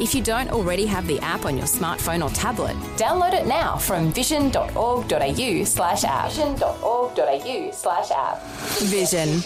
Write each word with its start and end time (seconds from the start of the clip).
If 0.00 0.14
you 0.14 0.22
don't 0.22 0.50
already 0.50 0.86
have 0.86 1.06
the 1.06 1.20
app 1.20 1.44
on 1.44 1.58
your 1.58 1.66
smartphone 1.66 2.24
or 2.24 2.30
tablet, 2.34 2.74
download 2.96 3.34
it 3.34 3.46
now 3.46 3.76
from 3.76 4.10
vision.org.au 4.14 5.64
slash 5.64 6.04
app. 6.04 6.30
Vision.org.au 6.30 7.70
slash 7.70 8.10
app. 8.10 8.42
Vision. 8.84 9.42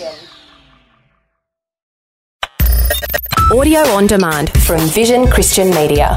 Audio 3.53 3.81
on 3.81 4.07
demand 4.07 4.53
from 4.63 4.79
Vision 4.91 5.27
Christian 5.27 5.71
Media. 5.71 6.17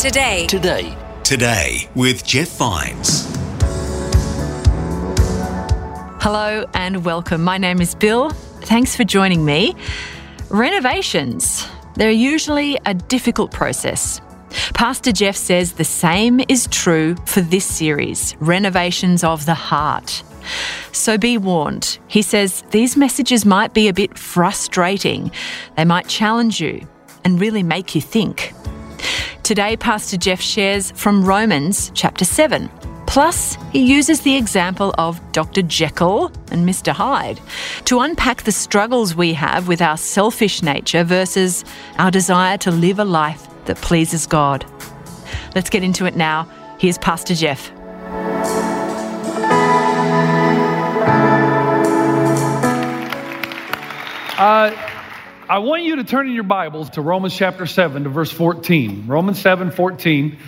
Today. 0.00 0.46
Today. 0.46 0.84
Today. 0.84 0.96
Today 1.24 1.88
with 1.94 2.24
Jeff 2.24 2.48
Vines. 2.56 3.26
Hello 6.22 6.64
and 6.72 7.04
welcome. 7.04 7.44
My 7.44 7.58
name 7.58 7.82
is 7.82 7.94
Bill. 7.94 8.30
Thanks 8.30 8.96
for 8.96 9.04
joining 9.04 9.44
me. 9.44 9.76
Renovations. 10.48 11.68
They're 11.96 12.10
usually 12.10 12.78
a 12.86 12.94
difficult 12.94 13.52
process. 13.52 14.22
Pastor 14.72 15.12
Jeff 15.12 15.36
says 15.36 15.72
the 15.74 15.84
same 15.84 16.40
is 16.48 16.66
true 16.68 17.14
for 17.26 17.42
this 17.42 17.66
series, 17.66 18.34
Renovations 18.40 19.22
of 19.22 19.44
the 19.44 19.52
Heart. 19.52 20.22
So 20.92 21.18
be 21.18 21.36
warned. 21.36 21.98
He 22.08 22.22
says 22.22 22.64
these 22.70 22.96
messages 22.96 23.44
might 23.44 23.74
be 23.74 23.86
a 23.88 23.92
bit 23.92 24.16
frustrating. 24.16 25.30
They 25.76 25.84
might 25.84 26.08
challenge 26.08 26.58
you 26.58 26.88
and 27.22 27.38
really 27.38 27.62
make 27.62 27.94
you 27.94 28.00
think. 28.00 28.54
Today, 29.50 29.76
Pastor 29.76 30.16
Jeff 30.16 30.40
shares 30.40 30.92
from 30.92 31.24
Romans 31.24 31.90
chapter 31.92 32.24
7. 32.24 32.70
Plus, 33.08 33.58
he 33.72 33.80
uses 33.80 34.20
the 34.20 34.36
example 34.36 34.94
of 34.96 35.20
Dr. 35.32 35.62
Jekyll 35.62 36.26
and 36.52 36.64
Mr. 36.64 36.92
Hyde 36.92 37.40
to 37.86 37.98
unpack 37.98 38.44
the 38.44 38.52
struggles 38.52 39.16
we 39.16 39.32
have 39.32 39.66
with 39.66 39.82
our 39.82 39.96
selfish 39.96 40.62
nature 40.62 41.02
versus 41.02 41.64
our 41.98 42.12
desire 42.12 42.58
to 42.58 42.70
live 42.70 43.00
a 43.00 43.04
life 43.04 43.48
that 43.64 43.76
pleases 43.78 44.24
God. 44.24 44.64
Let's 45.56 45.68
get 45.68 45.82
into 45.82 46.06
it 46.06 46.14
now. 46.14 46.48
Here's 46.78 46.98
Pastor 46.98 47.34
Jeff. 47.34 47.72
Uh, 54.38 54.89
I 55.50 55.58
want 55.58 55.82
you 55.82 55.96
to 55.96 56.04
turn 56.04 56.28
in 56.28 56.34
your 56.34 56.44
Bibles 56.44 56.90
to 56.90 57.02
Romans 57.02 57.36
chapter 57.36 57.66
7 57.66 58.04
to 58.04 58.08
verse 58.08 58.30
14. 58.30 59.08
Romans 59.08 59.40
7 59.40 59.72
14. 59.72 60.38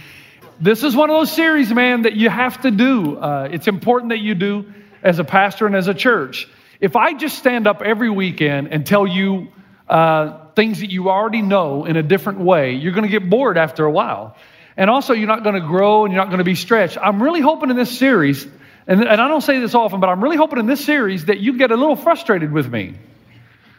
This 0.61 0.85
is 0.85 0.95
one 0.95 1.11
of 1.11 1.17
those 1.17 1.33
series, 1.33 1.75
man, 1.75 2.03
that 2.03 2.15
you 2.15 2.31
have 2.31 2.61
to 2.61 2.71
do. 2.71 3.17
Uh, 3.17 3.49
it's 3.51 3.67
important 3.67 4.11
that 4.11 4.21
you 4.21 4.37
do 4.37 4.73
as 5.03 5.19
a 5.19 5.25
pastor 5.25 5.67
and 5.67 5.75
as 5.75 5.89
a 5.89 5.93
church. 5.93 6.47
If 6.79 6.95
I 6.95 7.15
just 7.15 7.37
stand 7.37 7.67
up 7.67 7.83
every 7.83 8.11
weekend 8.11 8.69
and 8.69 8.87
tell 8.87 9.05
you 9.05 9.49
uh, 9.89 10.47
things 10.55 10.79
that 10.79 10.93
you 10.93 11.11
already 11.11 11.43
know 11.43 11.84
in 11.84 11.97
a 11.97 12.03
different 12.05 12.39
way, 12.39 12.75
you're 12.75 12.93
going 12.93 13.03
to 13.03 13.11
get 13.11 13.29
bored 13.29 13.59
after 13.59 13.84
a 13.84 13.91
while. 13.91 14.37
And 14.77 14.89
also, 14.89 15.15
you're 15.15 15.27
not 15.27 15.43
going 15.43 15.61
to 15.61 15.67
grow 15.67 16.05
and 16.05 16.15
you're 16.15 16.23
not 16.23 16.29
going 16.29 16.39
to 16.39 16.45
be 16.45 16.55
stretched. 16.55 16.97
I'm 16.97 17.21
really 17.21 17.41
hoping 17.41 17.71
in 17.71 17.77
this 17.77 17.99
series, 17.99 18.47
and, 18.87 19.01
and 19.03 19.21
I 19.21 19.27
don't 19.27 19.43
say 19.43 19.59
this 19.59 19.75
often, 19.75 19.99
but 19.99 20.11
I'm 20.11 20.23
really 20.23 20.37
hoping 20.37 20.61
in 20.61 20.67
this 20.67 20.84
series 20.84 21.25
that 21.25 21.41
you 21.41 21.59
get 21.59 21.73
a 21.73 21.77
little 21.77 21.97
frustrated 21.97 22.53
with 22.53 22.71
me. 22.71 22.95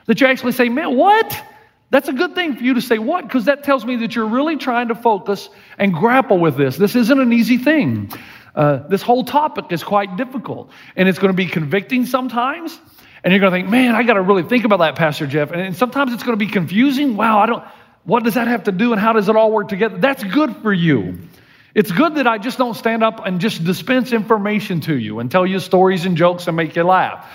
That 0.05 0.19
you 0.21 0.27
actually 0.27 0.51
say, 0.51 0.69
man, 0.69 0.95
what? 0.95 1.41
That's 1.89 2.09
a 2.09 2.13
good 2.13 2.33
thing 2.33 2.55
for 2.55 2.63
you 2.63 2.73
to 2.73 2.81
say 2.81 2.97
what, 2.97 3.23
because 3.23 3.45
that 3.45 3.63
tells 3.63 3.85
me 3.85 3.97
that 3.97 4.15
you're 4.15 4.27
really 4.27 4.57
trying 4.57 4.87
to 4.87 4.95
focus 4.95 5.47
and 5.77 5.93
grapple 5.93 6.39
with 6.39 6.57
this. 6.57 6.75
This 6.75 6.95
isn't 6.95 7.19
an 7.19 7.31
easy 7.31 7.57
thing. 7.57 8.11
Uh, 8.55 8.87
this 8.87 9.01
whole 9.01 9.23
topic 9.23 9.65
is 9.71 9.83
quite 9.83 10.17
difficult, 10.17 10.71
and 10.95 11.07
it's 11.07 11.19
going 11.19 11.31
to 11.31 11.37
be 11.37 11.45
convicting 11.45 12.05
sometimes. 12.05 12.79
And 13.23 13.31
you're 13.31 13.39
going 13.39 13.51
to 13.51 13.57
think, 13.57 13.69
man, 13.69 13.95
I 13.95 14.03
got 14.03 14.15
to 14.15 14.21
really 14.21 14.43
think 14.43 14.65
about 14.65 14.79
that, 14.79 14.95
Pastor 14.95 15.27
Jeff. 15.27 15.51
And, 15.51 15.61
and 15.61 15.75
sometimes 15.75 16.13
it's 16.13 16.23
going 16.23 16.37
to 16.37 16.45
be 16.45 16.51
confusing. 16.51 17.15
Wow, 17.15 17.39
I 17.39 17.45
don't, 17.45 17.63
what 18.03 18.23
does 18.23 18.33
that 18.33 18.47
have 18.47 18.63
to 18.63 18.71
do, 18.71 18.91
and 18.91 18.99
how 18.99 19.13
does 19.13 19.29
it 19.29 19.35
all 19.35 19.51
work 19.51 19.69
together? 19.69 19.97
That's 19.97 20.23
good 20.23 20.57
for 20.57 20.73
you. 20.73 21.19
It's 21.73 21.91
good 21.91 22.15
that 22.15 22.27
I 22.27 22.37
just 22.37 22.57
don't 22.57 22.75
stand 22.75 23.03
up 23.03 23.25
and 23.25 23.39
just 23.39 23.63
dispense 23.63 24.13
information 24.13 24.81
to 24.81 24.95
you 24.95 25.19
and 25.19 25.31
tell 25.31 25.45
you 25.45 25.59
stories 25.59 26.05
and 26.05 26.17
jokes 26.17 26.47
and 26.47 26.57
make 26.57 26.75
you 26.75 26.83
laugh. 26.83 27.27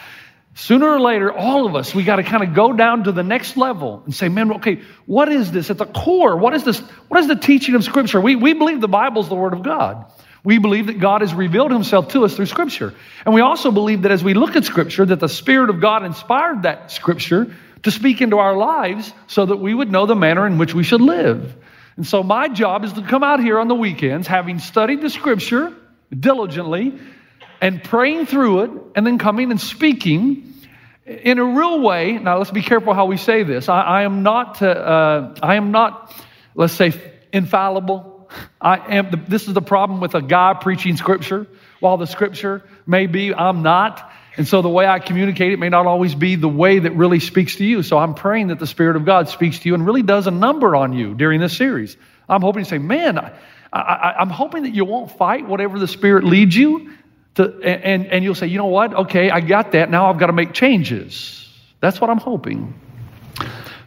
Sooner 0.54 0.88
or 0.88 1.00
later, 1.00 1.32
all 1.32 1.66
of 1.66 1.76
us, 1.76 1.94
we 1.94 2.02
got 2.02 2.16
to 2.16 2.24
kind 2.24 2.42
of 2.42 2.52
go 2.52 2.72
down 2.72 3.04
to 3.04 3.12
the 3.12 3.22
next 3.22 3.56
level 3.56 4.02
and 4.04 4.14
say, 4.14 4.28
man, 4.28 4.52
okay, 4.54 4.80
what 5.06 5.28
is 5.28 5.52
this 5.52 5.70
at 5.70 5.78
the 5.78 5.86
core? 5.86 6.36
What 6.36 6.52
is 6.54 6.64
this? 6.64 6.80
What 7.08 7.20
is 7.20 7.28
the 7.28 7.36
teaching 7.36 7.76
of 7.76 7.84
Scripture? 7.84 8.20
We, 8.20 8.34
we 8.34 8.54
believe 8.54 8.80
the 8.80 8.88
Bible 8.88 9.22
is 9.22 9.28
the 9.28 9.36
Word 9.36 9.52
of 9.52 9.62
God. 9.62 10.10
We 10.42 10.58
believe 10.58 10.86
that 10.86 10.98
God 10.98 11.20
has 11.20 11.32
revealed 11.32 11.70
Himself 11.70 12.08
to 12.08 12.24
us 12.24 12.34
through 12.34 12.46
Scripture. 12.46 12.94
And 13.24 13.34
we 13.34 13.40
also 13.40 13.70
believe 13.70 14.02
that 14.02 14.10
as 14.10 14.24
we 14.24 14.34
look 14.34 14.56
at 14.56 14.64
Scripture, 14.64 15.06
that 15.06 15.20
the 15.20 15.28
Spirit 15.28 15.70
of 15.70 15.80
God 15.80 16.04
inspired 16.04 16.62
that 16.62 16.90
Scripture 16.90 17.54
to 17.84 17.90
speak 17.90 18.20
into 18.20 18.38
our 18.38 18.56
lives 18.56 19.12
so 19.26 19.46
that 19.46 19.56
we 19.56 19.72
would 19.72 19.92
know 19.92 20.06
the 20.06 20.16
manner 20.16 20.46
in 20.46 20.58
which 20.58 20.74
we 20.74 20.82
should 20.82 21.00
live. 21.00 21.54
And 21.96 22.06
so 22.06 22.22
my 22.22 22.48
job 22.48 22.84
is 22.84 22.92
to 22.94 23.02
come 23.02 23.22
out 23.22 23.40
here 23.40 23.58
on 23.58 23.68
the 23.68 23.74
weekends, 23.74 24.26
having 24.26 24.58
studied 24.58 25.02
the 25.02 25.10
Scripture 25.10 25.72
diligently 26.18 26.98
and 27.60 27.82
praying 27.82 28.26
through 28.26 28.62
it, 28.62 28.70
and 28.94 29.06
then 29.06 29.18
coming 29.18 29.50
and 29.50 29.60
speaking 29.60 30.54
in 31.06 31.38
a 31.38 31.44
real 31.44 31.80
way. 31.80 32.18
Now, 32.18 32.38
let's 32.38 32.50
be 32.50 32.62
careful 32.62 32.94
how 32.94 33.06
we 33.06 33.16
say 33.16 33.42
this. 33.42 33.68
I, 33.68 33.80
I 33.80 34.02
am 34.02 34.22
not, 34.22 34.62
uh, 34.62 34.66
uh, 34.66 35.34
I 35.42 35.56
am 35.56 35.70
not, 35.72 36.14
let's 36.54 36.74
say, 36.74 36.92
infallible. 37.32 38.28
I 38.60 38.96
am. 38.96 39.24
This 39.26 39.48
is 39.48 39.54
the 39.54 39.62
problem 39.62 40.00
with 40.00 40.14
a 40.14 40.22
guy 40.22 40.54
preaching 40.54 40.96
Scripture. 40.96 41.46
While 41.80 41.96
the 41.96 42.06
Scripture 42.06 42.62
may 42.86 43.06
be, 43.06 43.32
I'm 43.32 43.62
not. 43.62 44.12
And 44.36 44.46
so 44.46 44.62
the 44.62 44.68
way 44.68 44.86
I 44.86 45.00
communicate 45.00 45.52
it 45.52 45.58
may 45.58 45.68
not 45.68 45.86
always 45.86 46.14
be 46.14 46.36
the 46.36 46.48
way 46.48 46.78
that 46.78 46.92
really 46.92 47.18
speaks 47.20 47.56
to 47.56 47.64
you. 47.64 47.82
So 47.82 47.98
I'm 47.98 48.14
praying 48.14 48.48
that 48.48 48.58
the 48.58 48.66
Spirit 48.66 48.96
of 48.96 49.04
God 49.04 49.28
speaks 49.28 49.58
to 49.60 49.68
you 49.68 49.74
and 49.74 49.84
really 49.84 50.02
does 50.02 50.26
a 50.26 50.30
number 50.30 50.76
on 50.76 50.92
you 50.92 51.14
during 51.14 51.40
this 51.40 51.56
series. 51.56 51.96
I'm 52.28 52.42
hoping 52.42 52.62
to 52.64 52.68
say, 52.68 52.78
man, 52.78 53.18
I, 53.18 53.32
I, 53.72 54.14
I'm 54.20 54.30
hoping 54.30 54.64
that 54.64 54.74
you 54.74 54.84
won't 54.84 55.10
fight 55.10 55.46
whatever 55.46 55.78
the 55.78 55.88
Spirit 55.88 56.24
leads 56.24 56.54
you 56.54 56.92
to, 57.36 57.60
and, 57.62 58.06
and 58.06 58.24
you'll 58.24 58.34
say, 58.34 58.46
you 58.46 58.58
know 58.58 58.66
what? 58.66 58.94
Okay, 58.94 59.30
I 59.30 59.40
got 59.40 59.72
that. 59.72 59.90
Now 59.90 60.10
I've 60.10 60.18
got 60.18 60.26
to 60.26 60.32
make 60.32 60.52
changes. 60.52 61.48
That's 61.80 62.00
what 62.00 62.10
I'm 62.10 62.18
hoping. 62.18 62.78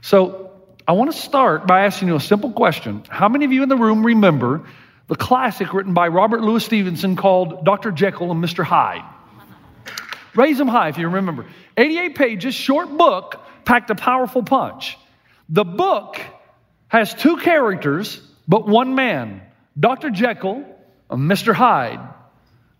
So 0.02 0.52
I 0.88 0.94
want 0.94 1.12
to 1.12 1.18
start 1.18 1.68
by 1.68 1.86
asking 1.86 2.08
you 2.08 2.16
a 2.16 2.22
simple 2.22 2.52
question. 2.52 3.04
How 3.10 3.30
many 3.30 3.46
of 3.46 3.52
you 3.52 3.64
in 3.64 3.70
the 3.70 3.78
room 3.78 4.06
remember 4.06 4.66
the 5.08 5.16
classic 5.16 5.74
written 5.74 5.94
by 5.94 6.08
Robert 6.08 6.42
Louis 6.42 6.64
Stevenson 6.64 7.16
called 7.16 7.66
Dr. 7.66 7.92
Jekyll 7.92 8.32
and 8.32 8.44
Mr. 8.44 8.64
Hyde? 8.64 9.04
Raise 10.36 10.58
them 10.58 10.68
high 10.68 10.90
if 10.90 10.98
you 10.98 11.10
remember. 11.10 11.46
88 11.76 12.16
pages, 12.16 12.56
short 12.56 12.90
book, 12.98 13.42
packed 13.66 13.90
a 13.90 13.96
powerful 13.96 14.44
punch. 14.44 14.98
The 15.50 15.66
book 15.66 16.20
has 16.88 17.14
two 17.14 17.38
characters, 17.38 18.22
but 18.48 18.68
one 18.68 18.96
man 18.96 19.42
Dr. 19.80 20.10
Jekyll 20.10 20.66
and 21.10 21.30
Mr. 21.30 21.54
Hyde. 21.54 22.00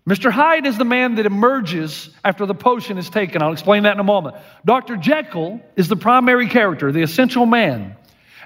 Mr. 0.06 0.32
Hyde 0.32 0.66
is 0.66 0.76
the 0.76 0.84
man 0.84 1.14
that 1.14 1.26
emerges 1.26 2.10
after 2.24 2.44
the 2.44 2.54
potion 2.54 2.98
is 2.98 3.08
taken. 3.08 3.40
I'll 3.40 3.52
explain 3.52 3.84
that 3.84 3.94
in 3.94 4.00
a 4.00 4.04
moment. 4.04 4.36
Dr. 4.64 4.96
Jekyll 4.96 5.60
is 5.76 5.86
the 5.86 5.96
primary 5.96 6.48
character, 6.48 6.90
the 6.90 7.02
essential 7.02 7.46
man. 7.46 7.96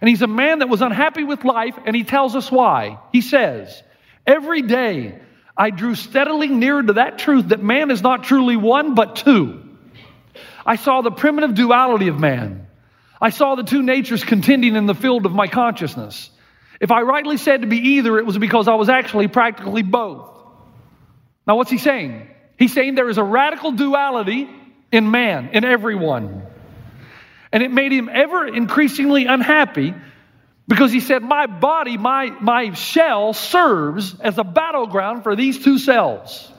And 0.01 0.09
he's 0.09 0.21
a 0.21 0.27
man 0.27 0.59
that 0.59 0.69
was 0.69 0.83
unhappy 0.83 1.25
with 1.25 1.45
life, 1.45 1.79
and 1.87 1.97
he 1.97 2.05
tells 2.05 2.37
us 2.37 2.53
why. 2.53 2.99
He 3.11 3.23
says, 3.23 3.83
Every 4.27 4.61
day 4.61 5.19
I 5.57 5.71
drew 5.71 5.95
steadily 5.95 6.49
nearer 6.49 6.83
to 6.83 6.93
that 6.95 7.19
truth 7.19 7.49
that 7.49 7.63
man 7.63 7.91
is 7.91 8.03
not 8.03 8.25
truly 8.25 8.57
one, 8.57 8.95
but 8.95 9.17
two. 9.17 9.63
I 10.67 10.77
saw 10.77 11.01
the 11.01 11.11
primitive 11.11 11.55
duality 11.55 12.09
of 12.09 12.21
man. 12.21 12.67
I 13.19 13.31
saw 13.31 13.55
the 13.55 13.63
two 13.63 13.83
natures 13.83 14.23
contending 14.23 14.77
in 14.77 14.85
the 14.85 14.95
field 14.95 15.25
of 15.25 15.33
my 15.33 15.47
consciousness. 15.47 16.29
If 16.81 16.91
I 16.91 17.01
rightly 17.01 17.39
said 17.39 17.63
to 17.63 17.67
be 17.67 17.79
either, 17.79 18.19
it 18.19 18.27
was 18.27 18.37
because 18.37 18.69
I 18.69 18.75
was 18.75 18.91
actually 18.91 19.29
practically 19.29 19.83
both. 19.83 20.36
Now, 21.47 21.57
what's 21.57 21.71
he 21.71 21.79
saying? 21.79 22.29
He's 22.59 22.73
saying 22.73 22.95
there 22.95 23.09
is 23.09 23.19
a 23.19 23.25
radical 23.25 23.73
duality 23.73 24.49
in 24.91 25.11
man, 25.11 25.51
in 25.53 25.65
everyone. 25.65 26.43
And 27.53 27.63
it 27.63 27.71
made 27.71 27.93
him 27.93 28.09
ever 28.13 28.47
increasingly 28.47 29.27
unhappy 29.27 29.95
because 30.69 30.91
he 30.91 31.01
said, 31.01 31.23
My 31.23 31.47
body, 31.47 31.97
my, 31.97 32.31
my 32.41 32.73
shell 32.73 33.33
serves 33.33 34.19
as 34.21 34.39
a 34.39 34.45
battleground 34.45 35.23
for 35.23 35.37
these 35.37 35.63
two 35.63 35.79
cells. 35.79 36.53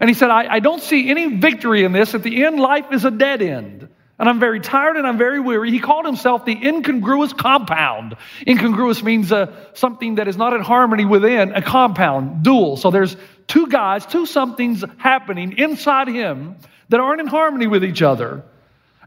And 0.00 0.10
he 0.10 0.14
said, 0.14 0.30
I, 0.30 0.54
I 0.54 0.58
don't 0.58 0.82
see 0.82 1.08
any 1.08 1.36
victory 1.36 1.84
in 1.84 1.92
this. 1.92 2.14
At 2.14 2.24
the 2.24 2.44
end, 2.44 2.58
life 2.58 2.86
is 2.90 3.04
a 3.04 3.10
dead 3.10 3.40
end. 3.40 3.88
And 4.18 4.28
I'm 4.28 4.40
very 4.40 4.60
tired 4.60 4.96
and 4.96 5.06
I'm 5.06 5.18
very 5.18 5.40
weary. 5.40 5.70
He 5.70 5.78
called 5.80 6.06
himself 6.06 6.44
the 6.44 6.52
incongruous 6.52 7.32
compound. 7.32 8.16
Incongruous 8.46 9.02
means 9.02 9.32
uh, 9.32 9.52
something 9.74 10.16
that 10.16 10.28
is 10.28 10.36
not 10.36 10.52
in 10.52 10.60
harmony 10.60 11.04
within 11.04 11.52
a 11.52 11.62
compound, 11.62 12.42
dual. 12.44 12.76
So 12.76 12.90
there's 12.90 13.16
two 13.46 13.66
guys, 13.66 14.06
two 14.06 14.26
somethings 14.26 14.84
happening 14.98 15.58
inside 15.58 16.08
him 16.08 16.56
that 16.88 17.00
aren't 17.00 17.20
in 17.20 17.26
harmony 17.26 17.66
with 17.66 17.84
each 17.84 18.02
other. 18.02 18.44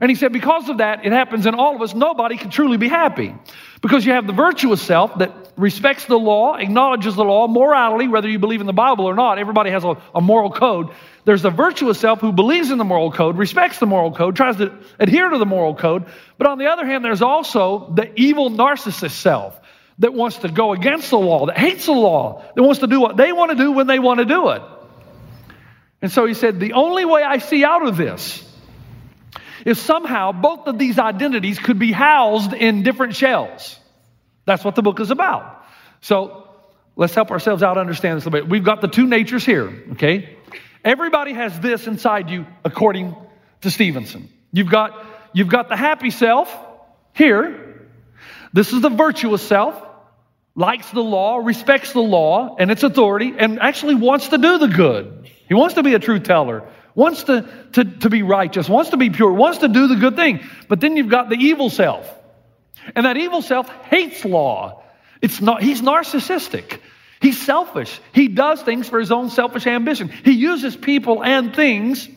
And 0.02 0.10
he 0.10 0.16
said, 0.16 0.34
because 0.34 0.68
of 0.68 0.80
that, 0.80 1.06
it 1.06 1.14
happens 1.14 1.46
in 1.46 1.56
all 1.56 1.76
of 1.76 1.82
us. 1.82 1.96
Nobody 1.96 2.36
can 2.36 2.50
truly 2.50 2.78
be 2.78 2.90
happy. 2.90 3.34
Because 3.82 4.06
you 4.06 4.12
have 4.12 4.28
the 4.28 4.34
virtuous 4.34 4.82
self 4.82 5.18
that 5.20 5.32
respects 5.56 6.06
the 6.06 6.18
law, 6.18 6.56
acknowledges 6.56 7.16
the 7.16 7.24
law, 7.24 7.48
morality, 7.48 8.10
whether 8.10 8.28
you 8.28 8.38
believe 8.38 8.60
in 8.60 8.68
the 8.68 8.74
Bible 8.74 9.06
or 9.06 9.16
not. 9.16 9.40
Everybody 9.40 9.70
has 9.70 9.86
a, 9.86 9.96
a 10.14 10.20
moral 10.20 10.52
code. 10.52 10.90
There's 11.24 11.42
the 11.42 11.50
virtuous 11.50 11.98
self 11.98 12.20
who 12.20 12.34
believes 12.34 12.72
in 12.72 12.78
the 12.78 12.84
moral 12.84 13.12
code, 13.12 13.38
respects 13.38 13.80
the 13.80 13.86
moral 13.86 14.12
code, 14.12 14.36
tries 14.36 14.58
to 14.58 14.78
adhere 15.00 15.30
to 15.30 15.38
the 15.38 15.46
moral 15.46 15.76
code. 15.76 16.06
But 16.38 16.48
on 16.48 16.58
the 16.58 16.68
other 16.68 16.86
hand, 16.86 17.06
there's 17.06 17.22
also 17.22 17.92
the 17.96 18.12
evil 18.20 18.50
narcissist 18.50 19.12
self 19.12 19.60
that 20.00 20.14
wants 20.14 20.38
to 20.40 20.50
go 20.50 20.74
against 20.74 21.10
the 21.10 21.20
law, 21.20 21.46
that 21.46 21.58
hates 21.58 21.86
the 21.86 21.94
law, 21.94 22.44
that 22.54 22.62
wants 22.62 22.80
to 22.80 22.88
do 22.88 23.00
what 23.00 23.18
they 23.18 23.32
want 23.32 23.52
to 23.52 23.58
do 23.58 23.72
when 23.72 23.88
they 23.88 24.00
want 24.00 24.20
to 24.20 24.26
do 24.26 24.50
it. 24.50 24.62
And 26.02 26.12
so 26.12 26.26
he 26.26 26.34
said, 26.34 26.60
The 26.60 26.74
only 26.74 27.06
way 27.06 27.24
I 27.24 27.38
see 27.38 27.64
out 27.64 27.88
of 27.88 27.98
this 27.98 28.44
is 29.66 29.80
somehow 29.80 30.32
both 30.32 30.68
of 30.68 30.78
these 30.78 31.00
identities 31.00 31.58
could 31.60 31.80
be 31.80 31.92
housed 31.92 32.54
in 32.54 32.84
different 32.84 33.16
shells. 33.16 33.80
That's 34.46 34.64
what 34.64 34.76
the 34.76 34.84
book 34.84 35.00
is 35.00 35.10
about. 35.10 35.66
So 36.02 36.48
let's 36.96 37.16
help 37.16 37.32
ourselves 37.32 37.64
out 37.64 37.78
understand 37.78 38.18
this 38.18 38.26
a 38.26 38.30
little 38.30 38.46
bit. 38.46 38.50
We've 38.50 38.64
got 38.64 38.82
the 38.82 38.88
two 38.88 39.08
natures 39.08 39.44
here, 39.44 39.74
okay? 39.94 40.38
Everybody 40.84 41.34
has 41.34 41.60
this 41.60 41.88
inside 41.88 42.30
you, 42.30 42.46
according 42.64 43.16
to 43.62 43.72
Stevenson. 43.72 44.30
You've 44.52 44.70
got, 44.70 45.04
you've 45.34 45.50
got 45.50 45.68
the 45.68 45.76
happy 45.76 46.12
self 46.12 46.56
here. 47.14 47.65
This 48.54 48.74
is 48.74 48.82
the 48.82 48.90
virtuous 48.90 49.42
self, 49.42 49.82
likes 50.56 50.90
the 50.92 51.04
law, 51.04 51.38
respects 51.38 51.94
the 51.94 52.02
law 52.02 52.56
and 52.58 52.72
its 52.72 52.84
authority, 52.84 53.34
and 53.38 53.60
actually 53.60 53.96
wants 53.96 54.30
to 54.30 54.38
do 54.38 54.58
the 54.58 54.68
good. 54.68 55.30
He 55.48 55.54
wants 55.54 55.76
to 55.76 55.84
be 55.84 55.94
a 55.94 56.00
truth 56.00 56.24
teller, 56.24 56.68
wants 56.96 57.24
to, 57.24 57.48
to, 57.74 57.84
to 57.84 58.10
be 58.10 58.24
righteous, 58.24 58.70
wants 58.70 58.92
to 58.92 58.98
be 58.98 59.10
pure, 59.10 59.32
wants 59.32 59.60
to 59.60 59.68
do 59.68 59.88
the 59.88 59.96
good 59.96 60.16
thing. 60.16 60.42
But 60.68 60.80
then 60.80 60.98
you've 60.98 61.10
got 61.10 61.30
the 61.30 61.36
evil 61.36 61.70
self. 61.70 62.12
And 62.96 63.06
that 63.06 63.18
evil 63.18 63.42
self 63.42 63.70
hates 63.86 64.24
law. 64.26 64.84
It's 65.22 65.42
not, 65.42 65.62
he's 65.62 65.82
narcissistic. 65.82 66.80
He's 67.22 67.42
selfish. 67.42 68.00
He 68.14 68.28
does 68.28 68.62
things 68.62 68.88
for 68.88 69.00
his 69.00 69.12
own 69.12 69.30
selfish 69.30 69.66
ambition. 69.66 70.10
He 70.10 70.34
uses 70.34 70.76
people 70.76 71.24
and 71.24 71.56
things 71.56 72.08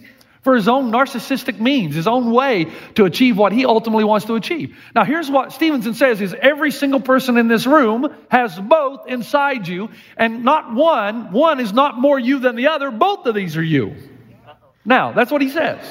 for 0.43 0.55
his 0.55 0.69
own 0.69 0.90
narcissistic 0.93 1.58
means, 1.58 1.94
his 1.94 2.06
own 2.06 2.31
way 2.31 2.67
to 2.94 3.05
achieve 3.05 3.37
what 3.37 3.52
he 3.52 3.64
ultimately 3.64 4.05
wants 4.05 4.26
to 4.26 4.35
achieve. 4.35 4.76
Now, 4.94 5.05
here's 5.05 5.31
what 5.31 5.52
Stevenson 5.52 5.94
says 5.94 6.20
is 6.20 6.35
every 6.35 6.70
single 6.70 7.00
person 7.00 7.37
in 7.37 7.49
this 7.49 7.67
room 7.67 8.14
has 8.31 8.58
both 8.58 9.08
inside 9.08 9.67
you, 9.67 9.90
and 10.17 10.44
not 10.44 10.73
one, 10.75 11.32
one 11.32 11.61
is 11.61 11.73
not 11.73 11.99
more 11.99 12.19
you 12.19 12.38
than 12.38 12.56
the 12.56 12.69
other, 12.69 12.90
both 12.90 13.26
of 13.26 13.35
these 13.35 13.56
are 13.56 13.62
you. 13.62 13.94
Now, 14.85 15.12
that's 15.12 15.31
what 15.31 15.43
he 15.43 15.50
says. 15.50 15.85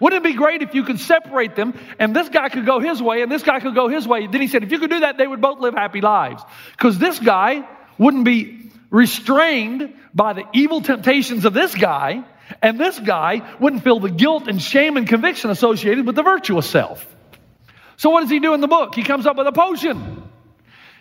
Wouldn't 0.00 0.24
it 0.24 0.28
be 0.28 0.34
great 0.34 0.62
if 0.62 0.74
you 0.74 0.82
could 0.82 0.98
separate 0.98 1.54
them 1.54 1.74
and 1.98 2.16
this 2.16 2.30
guy 2.30 2.48
could 2.48 2.64
go 2.64 2.80
his 2.80 3.02
way 3.02 3.20
and 3.20 3.30
this 3.30 3.42
guy 3.42 3.60
could 3.60 3.74
go 3.74 3.88
his 3.88 4.08
way? 4.08 4.26
Then 4.26 4.40
he 4.40 4.48
said, 4.48 4.62
if 4.62 4.72
you 4.72 4.78
could 4.78 4.90
do 4.90 5.00
that, 5.00 5.18
they 5.18 5.26
would 5.26 5.42
both 5.42 5.60
live 5.60 5.74
happy 5.74 6.00
lives. 6.00 6.42
Because 6.72 6.98
this 6.98 7.18
guy 7.18 7.68
wouldn't 7.98 8.24
be 8.24 8.70
restrained 8.88 9.94
by 10.14 10.32
the 10.32 10.44
evil 10.54 10.80
temptations 10.80 11.44
of 11.44 11.52
this 11.52 11.74
guy, 11.74 12.24
and 12.62 12.78
this 12.78 12.98
guy 12.98 13.42
wouldn't 13.58 13.82
feel 13.84 14.00
the 14.00 14.10
guilt 14.10 14.48
and 14.48 14.60
shame 14.60 14.96
and 14.96 15.06
conviction 15.06 15.50
associated 15.50 16.06
with 16.06 16.16
the 16.16 16.22
virtuous 16.22 16.68
self. 16.68 17.06
So, 17.96 18.10
what 18.10 18.22
does 18.22 18.30
he 18.30 18.40
do 18.40 18.54
in 18.54 18.60
the 18.60 18.68
book? 18.68 18.94
He 18.94 19.02
comes 19.02 19.26
up 19.26 19.36
with 19.36 19.46
a 19.46 19.52
potion. 19.52 20.22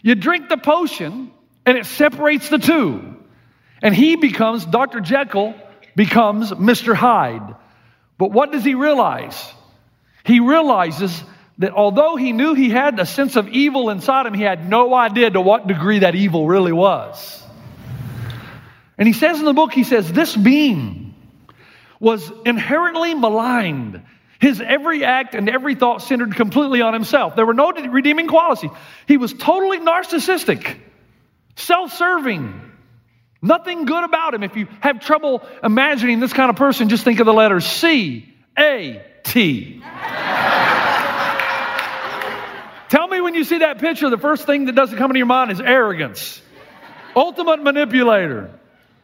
You 0.02 0.16
drink 0.16 0.50
the 0.50 0.58
potion, 0.58 1.32
and 1.66 1.78
it 1.78 1.86
separates 1.86 2.50
the 2.50 2.58
two. 2.58 3.18
And 3.82 3.96
he 3.96 4.16
becomes, 4.16 4.66
Dr. 4.66 5.00
Jekyll 5.00 5.56
becomes 5.96 6.52
Mr. 6.52 6.94
Hyde. 6.94 7.56
But 8.18 8.32
what 8.32 8.52
does 8.52 8.64
he 8.64 8.76
realize? 8.76 9.54
He 10.26 10.42
realizes 10.42 11.24
that 11.60 11.72
although 11.72 12.16
he 12.16 12.32
knew 12.32 12.54
he 12.54 12.70
had 12.70 13.00
a 13.00 13.06
sense 13.06 13.36
of 13.36 13.48
evil 13.50 13.90
inside 13.90 14.26
him, 14.26 14.34
he 14.34 14.44
had 14.44 14.70
no 14.70 14.94
idea 14.94 15.30
to 15.30 15.42
what 15.42 15.68
degree 15.68 16.00
that 16.00 16.16
evil 16.16 16.48
really 16.48 16.72
was. 16.74 17.44
And 18.98 19.08
he 19.08 19.14
says 19.14 19.40
in 19.40 19.46
the 19.46 19.54
book, 19.54 19.74
he 19.74 19.86
says, 19.86 20.12
this 20.12 20.36
being 20.36 21.09
was 22.00 22.32
inherently 22.46 23.14
maligned. 23.14 24.04
His 24.40 24.62
every 24.62 25.04
act 25.04 25.36
and 25.36 25.50
every 25.50 25.76
thought 25.76 26.02
centered 26.02 26.36
completely 26.36 26.82
on 26.82 26.94
himself. 26.94 27.36
There 27.36 27.46
were 27.46 27.54
no 27.54 27.72
redeeming 27.72 28.28
qualities. 28.28 28.72
He 29.06 29.18
was 29.18 29.34
totally 29.34 29.80
narcissistic, 29.80 30.78
self 31.56 31.94
serving, 31.94 32.70
Nothing 33.42 33.86
good 33.86 34.04
about 34.04 34.34
him. 34.34 34.44
If 34.44 34.58
you 34.58 34.68
have 34.82 35.00
trouble 35.00 35.42
imagining 35.64 36.20
this 36.20 36.34
kind 36.34 36.50
of 36.50 36.58
person, 36.58 36.90
just 36.90 37.04
think 37.04 37.20
of 37.20 37.26
the 37.26 37.34
letters 37.34 37.66
C 37.66 38.34
A 38.58 39.02
T. 39.24 39.82
Tell 42.90 43.08
me 43.08 43.22
when 43.22 43.36
you 43.36 43.44
see 43.44 43.60
that 43.60 43.78
picture, 43.80 44.10
the 44.10 44.18
first 44.18 44.46
thing 44.46 44.66
that 44.66 44.74
doesn't 44.74 44.98
come 44.98 45.12
into 45.12 45.20
your 45.20 45.28
mind 45.28 45.52
is 45.52 45.62
arrogance. 45.62 46.42
Ultimate 47.16 47.64
manipulator. 47.64 48.59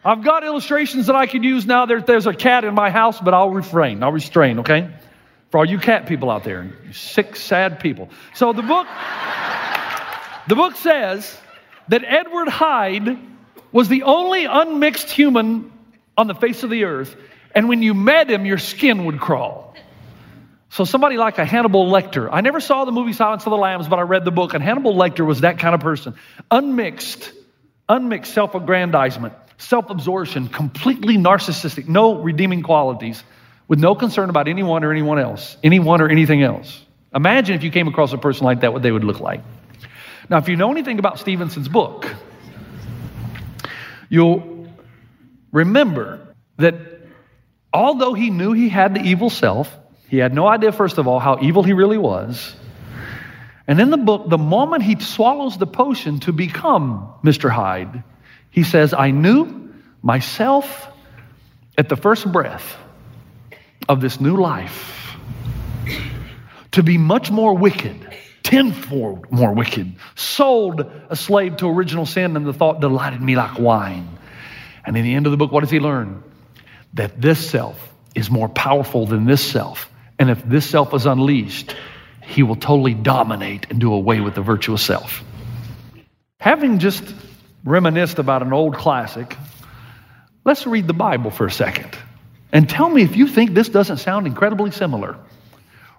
I've 0.05 0.23
got 0.23 0.43
illustrations 0.43 1.07
that 1.07 1.15
I 1.15 1.25
could 1.25 1.43
use 1.43 1.65
now. 1.65 1.87
There, 1.87 1.99
there's 1.99 2.27
a 2.27 2.33
cat 2.33 2.63
in 2.63 2.75
my 2.75 2.91
house, 2.91 3.19
but 3.19 3.33
I'll 3.33 3.49
refrain. 3.49 4.03
I'll 4.03 4.11
restrain, 4.11 4.59
okay? 4.59 4.91
For 5.49 5.57
all 5.57 5.65
you 5.65 5.79
cat 5.79 6.05
people 6.05 6.29
out 6.29 6.43
there, 6.43 6.71
sick, 6.91 7.35
sad 7.35 7.79
people. 7.79 8.09
So 8.35 8.53
the 8.53 8.61
book, 8.61 8.85
the 10.47 10.55
book 10.55 10.75
says 10.75 11.35
that 11.87 12.03
Edward 12.03 12.49
Hyde 12.49 13.17
was 13.71 13.89
the 13.89 14.03
only 14.03 14.45
unmixed 14.45 15.09
human 15.09 15.71
on 16.15 16.27
the 16.27 16.35
face 16.35 16.61
of 16.61 16.69
the 16.69 16.83
earth. 16.83 17.15
And 17.55 17.67
when 17.67 17.81
you 17.81 17.95
met 17.95 18.29
him, 18.29 18.45
your 18.45 18.59
skin 18.59 19.05
would 19.05 19.19
crawl. 19.19 19.75
So 20.69 20.83
somebody 20.83 21.17
like 21.17 21.39
a 21.39 21.45
Hannibal 21.45 21.89
Lecter. 21.89 22.29
I 22.31 22.41
never 22.41 22.59
saw 22.59 22.85
the 22.85 22.91
movie 22.91 23.13
Silence 23.13 23.45
of 23.45 23.49
the 23.49 23.57
Lambs, 23.57 23.87
but 23.87 23.97
I 23.97 24.03
read 24.03 24.23
the 24.23 24.31
book, 24.31 24.53
and 24.53 24.61
Hannibal 24.63 24.93
Lecter 24.93 25.25
was 25.25 25.41
that 25.41 25.57
kind 25.57 25.73
of 25.73 25.81
person. 25.81 26.15
Unmixed, 26.51 27.31
unmixed 27.87 28.33
self-aggrandizement, 28.33 29.33
self-absorption, 29.57 30.49
completely 30.49 31.17
narcissistic, 31.17 31.87
no 31.87 32.21
redeeming 32.21 32.63
qualities, 32.63 33.23
with 33.67 33.79
no 33.79 33.95
concern 33.95 34.29
about 34.29 34.47
anyone 34.47 34.83
or 34.83 34.91
anyone 34.91 35.19
else, 35.19 35.57
anyone 35.63 36.01
or 36.01 36.09
anything 36.09 36.43
else. 36.43 36.83
Imagine 37.13 37.55
if 37.55 37.63
you 37.63 37.71
came 37.71 37.87
across 37.87 38.13
a 38.13 38.17
person 38.17 38.45
like 38.45 38.61
that, 38.61 38.73
what 38.73 38.81
they 38.81 38.91
would 38.91 39.03
look 39.03 39.19
like. 39.19 39.41
Now, 40.29 40.37
if 40.37 40.49
you 40.49 40.55
know 40.55 40.71
anything 40.71 40.99
about 40.99 41.19
Stevenson's 41.19 41.69
book, 41.69 42.13
you'll 44.09 44.67
remember 45.51 46.33
that 46.57 46.75
although 47.71 48.13
he 48.13 48.29
knew 48.29 48.53
he 48.53 48.69
had 48.69 48.95
the 48.95 49.01
evil 49.01 49.29
self, 49.29 49.73
he 50.09 50.17
had 50.17 50.33
no 50.33 50.47
idea, 50.47 50.71
first 50.71 50.97
of 50.97 51.07
all, 51.07 51.19
how 51.19 51.39
evil 51.41 51.63
he 51.63 51.73
really 51.73 51.97
was. 51.97 52.55
And 53.67 53.79
in 53.79 53.89
the 53.89 53.97
book, 53.97 54.29
the 54.29 54.37
moment 54.37 54.83
he 54.83 54.99
swallows 54.99 55.57
the 55.57 55.65
potion 55.65 56.19
to 56.21 56.31
become 56.31 57.13
Mr. 57.23 57.49
Hyde, 57.49 58.03
he 58.55 58.63
says, 58.63 58.93
I 58.93 59.11
knew 59.11 59.73
myself 60.01 60.87
at 61.77 61.89
the 61.89 61.97
first 61.97 62.31
breath 62.31 62.77
of 63.89 63.99
this 63.99 64.21
new 64.21 64.37
life 64.37 65.17
to 66.71 66.81
be 66.81 66.97
much 66.97 67.29
more 67.29 67.53
wicked, 67.53 68.15
tenfold 68.43 69.29
more 69.29 69.53
wicked, 69.53 69.97
sold 70.15 70.89
a 71.09 71.17
slave 71.17 71.57
to 71.57 71.67
original 71.67 72.05
sin, 72.05 72.37
and 72.37 72.45
the 72.45 72.53
thought 72.53 72.79
delighted 72.79 73.21
me 73.21 73.35
like 73.35 73.59
wine. 73.59 74.07
And 74.85 74.95
in 74.95 75.03
the 75.03 75.15
end 75.15 75.25
of 75.25 75.31
the 75.31 75.37
book, 75.37 75.51
what 75.51 75.59
does 75.59 75.71
he 75.71 75.81
learn? 75.81 76.23
That 76.93 77.19
this 77.19 77.49
self 77.49 77.77
is 78.15 78.31
more 78.31 78.47
powerful 78.47 79.05
than 79.05 79.25
this 79.25 79.43
self. 79.43 79.91
And 80.17 80.29
if 80.29 80.41
this 80.45 80.65
self 80.65 80.93
is 80.93 81.05
unleashed, 81.05 81.75
he 82.21 82.41
will 82.41 82.55
totally 82.55 82.93
dominate 82.93 83.67
and 83.69 83.81
do 83.81 83.91
away 83.91 84.21
with 84.21 84.33
the 84.33 84.41
virtuous 84.41 84.81
self. 84.81 85.25
Having 86.39 86.79
just 86.79 87.03
reminisced 87.65 88.19
about 88.19 88.43
an 88.43 88.53
old 88.53 88.75
classic, 88.75 89.35
let's 90.45 90.65
read 90.65 90.87
the 90.87 90.93
Bible 90.93 91.31
for 91.31 91.47
a 91.47 91.51
second. 91.51 91.97
And 92.51 92.69
tell 92.69 92.87
me 92.87 93.01
if 93.01 93.17
you 93.17 93.27
think 93.27 93.53
this 93.53 93.67
doesn't 93.67 93.97
sound 93.97 94.27
incredibly 94.27 94.71
similar. 94.71 95.17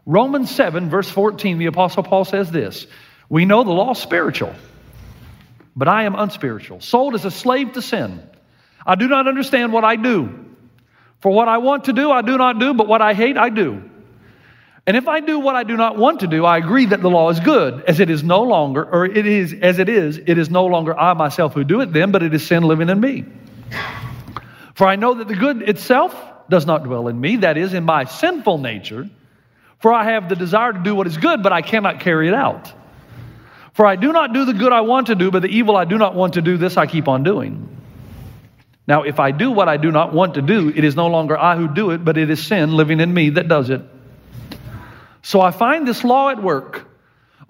Romans 0.06 0.54
7, 0.54 0.88
verse 0.88 1.10
14, 1.10 1.58
the 1.58 1.66
Apostle 1.66 2.04
Paul 2.04 2.24
says 2.24 2.50
this 2.50 2.86
We 3.28 3.44
know 3.44 3.64
the 3.64 3.72
law 3.72 3.90
is 3.92 3.98
spiritual, 3.98 4.54
but 5.74 5.88
I 5.88 6.04
am 6.04 6.14
unspiritual, 6.14 6.80
sold 6.80 7.14
as 7.14 7.24
a 7.24 7.30
slave 7.30 7.72
to 7.72 7.82
sin. 7.82 8.22
I 8.86 8.94
do 8.94 9.08
not 9.08 9.26
understand 9.26 9.72
what 9.72 9.84
I 9.84 9.96
do. 9.96 10.44
For 11.20 11.32
what 11.32 11.48
I 11.48 11.58
want 11.58 11.84
to 11.84 11.92
do, 11.92 12.10
I 12.10 12.22
do 12.22 12.38
not 12.38 12.60
do, 12.60 12.74
but 12.74 12.86
what 12.86 13.02
I 13.02 13.14
hate, 13.14 13.36
I 13.36 13.48
do. 13.48 13.82
And 14.86 14.96
if 14.96 15.08
I 15.08 15.18
do 15.18 15.40
what 15.40 15.56
I 15.56 15.64
do 15.64 15.76
not 15.76 15.96
want 15.96 16.20
to 16.20 16.28
do, 16.28 16.44
I 16.44 16.58
agree 16.58 16.86
that 16.86 17.02
the 17.02 17.10
law 17.10 17.28
is 17.30 17.40
good, 17.40 17.82
as 17.88 17.98
it 17.98 18.08
is 18.08 18.22
no 18.22 18.42
longer, 18.42 18.84
or 18.84 19.04
it 19.04 19.26
is 19.26 19.52
as 19.60 19.80
it 19.80 19.88
is, 19.88 20.18
it 20.18 20.38
is 20.38 20.48
no 20.48 20.66
longer 20.66 20.96
I 20.96 21.12
myself 21.14 21.54
who 21.54 21.64
do 21.64 21.80
it 21.80 21.92
then, 21.92 22.12
but 22.12 22.22
it 22.22 22.32
is 22.32 22.46
sin 22.46 22.62
living 22.62 22.88
in 22.88 23.00
me. 23.00 23.24
For 24.74 24.86
I 24.86 24.94
know 24.94 25.14
that 25.14 25.26
the 25.26 25.34
good 25.34 25.68
itself 25.68 26.14
does 26.48 26.66
not 26.66 26.84
dwell 26.84 27.08
in 27.08 27.20
me, 27.20 27.36
that 27.38 27.56
is, 27.56 27.74
in 27.74 27.82
my 27.82 28.04
sinful 28.04 28.58
nature. 28.58 29.10
For 29.80 29.92
I 29.92 30.04
have 30.04 30.28
the 30.28 30.36
desire 30.36 30.72
to 30.72 30.78
do 30.78 30.94
what 30.94 31.08
is 31.08 31.16
good, 31.16 31.42
but 31.42 31.52
I 31.52 31.62
cannot 31.62 31.98
carry 31.98 32.28
it 32.28 32.34
out. 32.34 32.72
For 33.74 33.86
I 33.86 33.96
do 33.96 34.12
not 34.12 34.32
do 34.32 34.44
the 34.44 34.54
good 34.54 34.72
I 34.72 34.82
want 34.82 35.08
to 35.08 35.16
do, 35.16 35.32
but 35.32 35.42
the 35.42 35.48
evil 35.48 35.76
I 35.76 35.84
do 35.84 35.98
not 35.98 36.14
want 36.14 36.34
to 36.34 36.42
do, 36.42 36.56
this 36.56 36.76
I 36.76 36.86
keep 36.86 37.08
on 37.08 37.24
doing. 37.24 37.76
Now, 38.86 39.02
if 39.02 39.18
I 39.18 39.32
do 39.32 39.50
what 39.50 39.68
I 39.68 39.78
do 39.78 39.90
not 39.90 40.12
want 40.12 40.34
to 40.34 40.42
do, 40.42 40.68
it 40.68 40.84
is 40.84 40.94
no 40.94 41.08
longer 41.08 41.36
I 41.36 41.56
who 41.56 41.66
do 41.66 41.90
it, 41.90 42.04
but 42.04 42.16
it 42.16 42.30
is 42.30 42.46
sin 42.46 42.72
living 42.76 43.00
in 43.00 43.12
me 43.12 43.30
that 43.30 43.48
does 43.48 43.68
it. 43.68 43.82
So 45.26 45.40
I 45.40 45.50
find 45.50 45.88
this 45.88 46.04
law 46.04 46.28
at 46.28 46.40
work. 46.40 46.86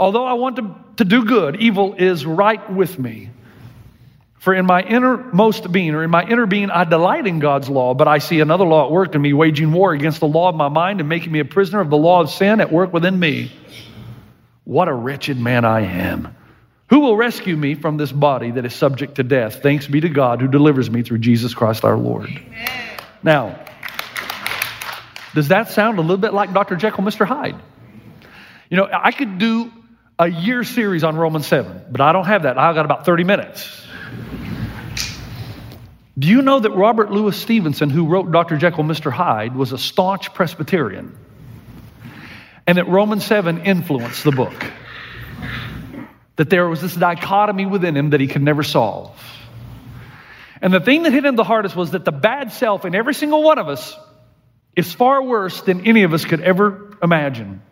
Although 0.01 0.25
I 0.25 0.33
want 0.33 0.57
to, 0.57 0.75
to 0.97 1.05
do 1.05 1.27
good, 1.27 1.57
evil 1.57 1.93
is 1.93 2.25
right 2.25 2.73
with 2.73 2.99
me. 2.99 3.29
For 4.39 4.55
in 4.55 4.65
my 4.65 4.81
innermost 4.81 5.71
being, 5.71 5.95
or 5.95 6.03
in 6.03 6.09
my 6.09 6.25
inner 6.27 6.47
being, 6.47 6.71
I 6.71 6.85
delight 6.85 7.27
in 7.27 7.39
God's 7.39 7.69
law, 7.69 7.93
but 7.93 8.09
I 8.09 8.17
see 8.17 8.41
another 8.41 8.65
law 8.65 8.87
at 8.87 8.93
work 8.93 9.15
in 9.15 9.21
me, 9.21 9.35
waging 9.35 9.73
war 9.73 9.93
against 9.93 10.21
the 10.21 10.27
law 10.27 10.49
of 10.49 10.55
my 10.55 10.71
mind 10.71 11.01
and 11.01 11.09
making 11.11 11.31
me 11.31 11.41
a 11.41 11.45
prisoner 11.45 11.81
of 11.81 11.91
the 11.91 11.99
law 11.99 12.23
of 12.23 12.31
sin 12.31 12.63
at 12.63 12.73
work 12.73 12.95
within 12.95 13.19
me. 13.19 13.53
What 14.65 14.89
a 14.89 14.95
wretched 14.95 15.39
man 15.39 15.67
I 15.67 15.81
am. 15.83 16.35
Who 16.89 17.01
will 17.01 17.15
rescue 17.15 17.59
me 17.59 17.75
from 17.75 17.99
this 17.99 18.11
body 18.11 18.53
that 18.53 18.65
is 18.65 18.75
subject 18.75 19.17
to 19.17 19.23
death? 19.23 19.63
Thanks 19.63 19.87
be 19.87 20.01
to 20.01 20.09
God 20.09 20.41
who 20.41 20.49
delivers 20.49 20.91
me 20.91 21.03
through 21.03 21.19
Jesus 21.19 21.53
Christ 21.53 21.85
our 21.85 21.99
Lord. 21.99 22.31
Now, 23.23 23.67
does 25.37 25.49
that 25.49 25.69
sound 25.69 25.99
a 25.99 26.01
little 26.01 26.17
bit 26.17 26.33
like 26.33 26.55
Dr. 26.55 26.77
Jekyll, 26.77 27.05
Mr. 27.05 27.27
Hyde? 27.27 27.61
You 28.71 28.79
know, 28.79 28.89
I 28.91 29.13
could 29.13 29.37
do 29.37 29.71
a 30.19 30.27
year 30.27 30.65
series 30.65 31.05
on 31.05 31.15
Romans 31.15 31.47
7, 31.47 31.85
but 31.91 32.01
I 32.01 32.13
don't 32.13 32.25
have 32.25 32.45
that. 32.45 32.57
I've 32.57 32.75
got 32.75 32.87
about 32.87 33.05
30 33.05 33.25
minutes. 33.25 33.87
Do 36.19 36.27
you 36.27 36.41
know 36.41 36.59
that 36.59 36.71
Robert 36.71 37.11
Louis 37.11 37.37
Stevenson, 37.37 37.91
who 37.91 38.07
wrote 38.07 38.33
Dr. 38.33 38.57
Jekyll, 38.57 38.85
Mr. 38.85 39.13
Hyde, 39.13 39.55
was 39.55 39.73
a 39.73 39.79
staunch 39.79 40.33
Presbyterian? 40.33 41.15
And 42.67 42.79
that 42.79 42.89
Romans 42.89 43.27
7 43.27 43.59
influenced 43.67 44.25
the 44.25 44.33
book? 44.33 44.73
That 46.37 46.49
there 46.49 46.67
was 46.67 46.81
this 46.81 46.95
dichotomy 46.95 47.67
within 47.67 47.95
him 47.95 48.09
that 48.11 48.21
he 48.21 48.27
could 48.27 48.41
never 48.41 48.63
solve. 48.63 49.15
And 50.63 50.73
the 50.73 50.81
thing 50.81 51.03
that 51.03 51.13
hit 51.13 51.27
him 51.27 51.37
the 51.37 51.45
hardest 51.45 51.77
was 51.77 51.91
that 51.91 52.07
the 52.07 52.13
bad 52.13 52.53
self 52.53 52.87
in 52.87 52.95
every 52.95 53.13
single 53.13 53.43
one 53.43 53.59
of 53.59 53.69
us 53.69 53.95
is 54.77 54.93
far 54.93 55.23
worse 55.23 55.63
than 55.63 55.87
any 55.87 56.03
of 56.03 56.13
us 56.13 56.25
could 56.25 56.41
ever 56.41 56.97
imagine. 57.03 57.63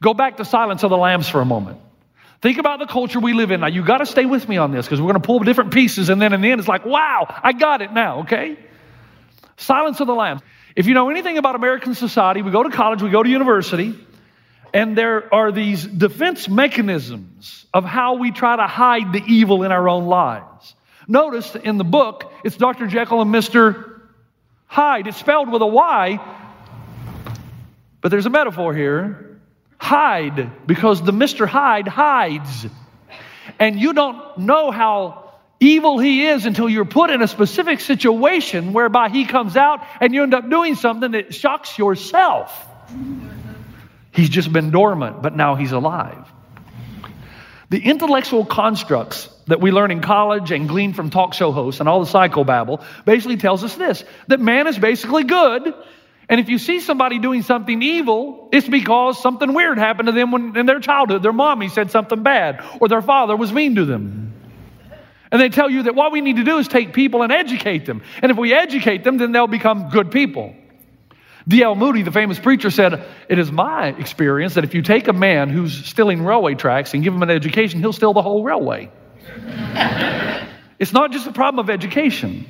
Go 0.00 0.14
back 0.14 0.36
to 0.36 0.44
Silence 0.44 0.84
of 0.84 0.90
the 0.90 0.96
Lambs 0.96 1.28
for 1.28 1.40
a 1.40 1.44
moment. 1.44 1.80
Think 2.40 2.58
about 2.58 2.78
the 2.78 2.86
culture 2.86 3.18
we 3.18 3.32
live 3.32 3.50
in. 3.50 3.60
Now, 3.60 3.66
you 3.66 3.84
got 3.84 3.98
to 3.98 4.06
stay 4.06 4.24
with 4.24 4.48
me 4.48 4.58
on 4.58 4.70
this 4.70 4.86
because 4.86 5.00
we're 5.00 5.10
going 5.10 5.20
to 5.20 5.26
pull 5.26 5.40
different 5.40 5.72
pieces, 5.72 6.08
and 6.08 6.22
then 6.22 6.32
in 6.32 6.40
the 6.40 6.52
end, 6.52 6.60
it's 6.60 6.68
like, 6.68 6.86
wow, 6.86 7.26
I 7.42 7.52
got 7.52 7.82
it 7.82 7.92
now, 7.92 8.20
okay? 8.20 8.56
Silence 9.56 9.98
of 9.98 10.06
the 10.06 10.14
Lambs. 10.14 10.40
If 10.76 10.86
you 10.86 10.94
know 10.94 11.10
anything 11.10 11.36
about 11.36 11.56
American 11.56 11.96
society, 11.96 12.42
we 12.42 12.52
go 12.52 12.62
to 12.62 12.70
college, 12.70 13.02
we 13.02 13.10
go 13.10 13.24
to 13.24 13.28
university, 13.28 13.98
and 14.72 14.96
there 14.96 15.34
are 15.34 15.50
these 15.50 15.84
defense 15.84 16.48
mechanisms 16.48 17.66
of 17.74 17.84
how 17.84 18.14
we 18.14 18.30
try 18.30 18.54
to 18.54 18.66
hide 18.68 19.12
the 19.12 19.22
evil 19.26 19.64
in 19.64 19.72
our 19.72 19.88
own 19.88 20.06
lives. 20.06 20.74
Notice 21.08 21.56
in 21.56 21.78
the 21.78 21.84
book, 21.84 22.32
it's 22.44 22.56
Dr. 22.56 22.86
Jekyll 22.86 23.22
and 23.22 23.34
Mr. 23.34 23.97
Hyde. 24.78 25.08
It's 25.08 25.16
spelled 25.16 25.50
with 25.50 25.60
a 25.60 25.66
Y, 25.66 26.20
but 28.00 28.10
there's 28.10 28.26
a 28.26 28.30
metaphor 28.30 28.72
here 28.72 29.40
hide 29.76 30.68
because 30.68 31.02
the 31.02 31.10
Mr. 31.10 31.48
Hyde 31.48 31.88
hides. 31.88 32.64
And 33.58 33.80
you 33.80 33.92
don't 33.92 34.38
know 34.38 34.70
how 34.70 35.32
evil 35.58 35.98
he 35.98 36.28
is 36.28 36.46
until 36.46 36.68
you're 36.68 36.84
put 36.84 37.10
in 37.10 37.22
a 37.22 37.26
specific 37.26 37.80
situation 37.80 38.72
whereby 38.72 39.08
he 39.08 39.24
comes 39.24 39.56
out 39.56 39.84
and 40.00 40.14
you 40.14 40.22
end 40.22 40.32
up 40.32 40.48
doing 40.48 40.76
something 40.76 41.10
that 41.10 41.34
shocks 41.34 41.76
yourself. 41.76 42.48
He's 44.12 44.28
just 44.28 44.52
been 44.52 44.70
dormant, 44.70 45.22
but 45.22 45.34
now 45.34 45.56
he's 45.56 45.72
alive. 45.72 46.24
The 47.70 47.78
intellectual 47.78 48.46
constructs 48.46 49.28
that 49.46 49.60
we 49.60 49.70
learn 49.70 49.90
in 49.90 50.00
college 50.00 50.52
and 50.52 50.68
glean 50.68 50.94
from 50.94 51.10
talk 51.10 51.34
show 51.34 51.52
hosts 51.52 51.80
and 51.80 51.88
all 51.88 52.02
the 52.02 52.10
psychobabble 52.10 52.82
basically 53.04 53.36
tells 53.36 53.62
us 53.62 53.74
this 53.76 54.04
that 54.28 54.40
man 54.40 54.66
is 54.66 54.78
basically 54.78 55.24
good 55.24 55.74
and 56.28 56.40
if 56.40 56.50
you 56.50 56.58
see 56.58 56.80
somebody 56.80 57.18
doing 57.18 57.42
something 57.42 57.80
evil, 57.80 58.50
it's 58.52 58.68
because 58.68 59.20
something 59.20 59.54
weird 59.54 59.78
happened 59.78 60.06
to 60.06 60.12
them 60.12 60.30
when, 60.30 60.56
in 60.56 60.66
their 60.66 60.80
childhood. 60.80 61.22
Their 61.22 61.32
mommy 61.32 61.68
said 61.68 61.90
something 61.90 62.22
bad, 62.22 62.62
or 62.80 62.88
their 62.88 63.00
father 63.00 63.34
was 63.34 63.50
mean 63.50 63.76
to 63.76 63.86
them. 63.86 64.34
And 65.30 65.40
they 65.40 65.48
tell 65.48 65.70
you 65.70 65.84
that 65.84 65.94
what 65.94 66.12
we 66.12 66.20
need 66.20 66.36
to 66.36 66.44
do 66.44 66.58
is 66.58 66.68
take 66.68 66.92
people 66.92 67.22
and 67.22 67.32
educate 67.32 67.86
them. 67.86 68.02
And 68.22 68.30
if 68.30 68.36
we 68.36 68.52
educate 68.52 69.04
them, 69.04 69.16
then 69.18 69.32
they'll 69.32 69.46
become 69.46 69.88
good 69.90 70.10
people. 70.10 70.54
D.L. 71.48 71.74
Moody, 71.76 72.02
the 72.02 72.12
famous 72.12 72.38
preacher, 72.38 72.70
said, 72.70 73.02
It 73.26 73.38
is 73.38 73.50
my 73.50 73.88
experience 73.88 74.54
that 74.54 74.64
if 74.64 74.74
you 74.74 74.82
take 74.82 75.08
a 75.08 75.14
man 75.14 75.48
who's 75.48 75.86
stealing 75.86 76.22
railway 76.22 76.54
tracks 76.54 76.92
and 76.92 77.02
give 77.02 77.14
him 77.14 77.22
an 77.22 77.30
education, 77.30 77.80
he'll 77.80 77.94
steal 77.94 78.12
the 78.12 78.20
whole 78.20 78.44
railway. 78.44 78.90
it's 80.78 80.92
not 80.92 81.10
just 81.10 81.26
a 81.26 81.32
problem 81.32 81.64
of 81.64 81.70
education. 81.70 82.46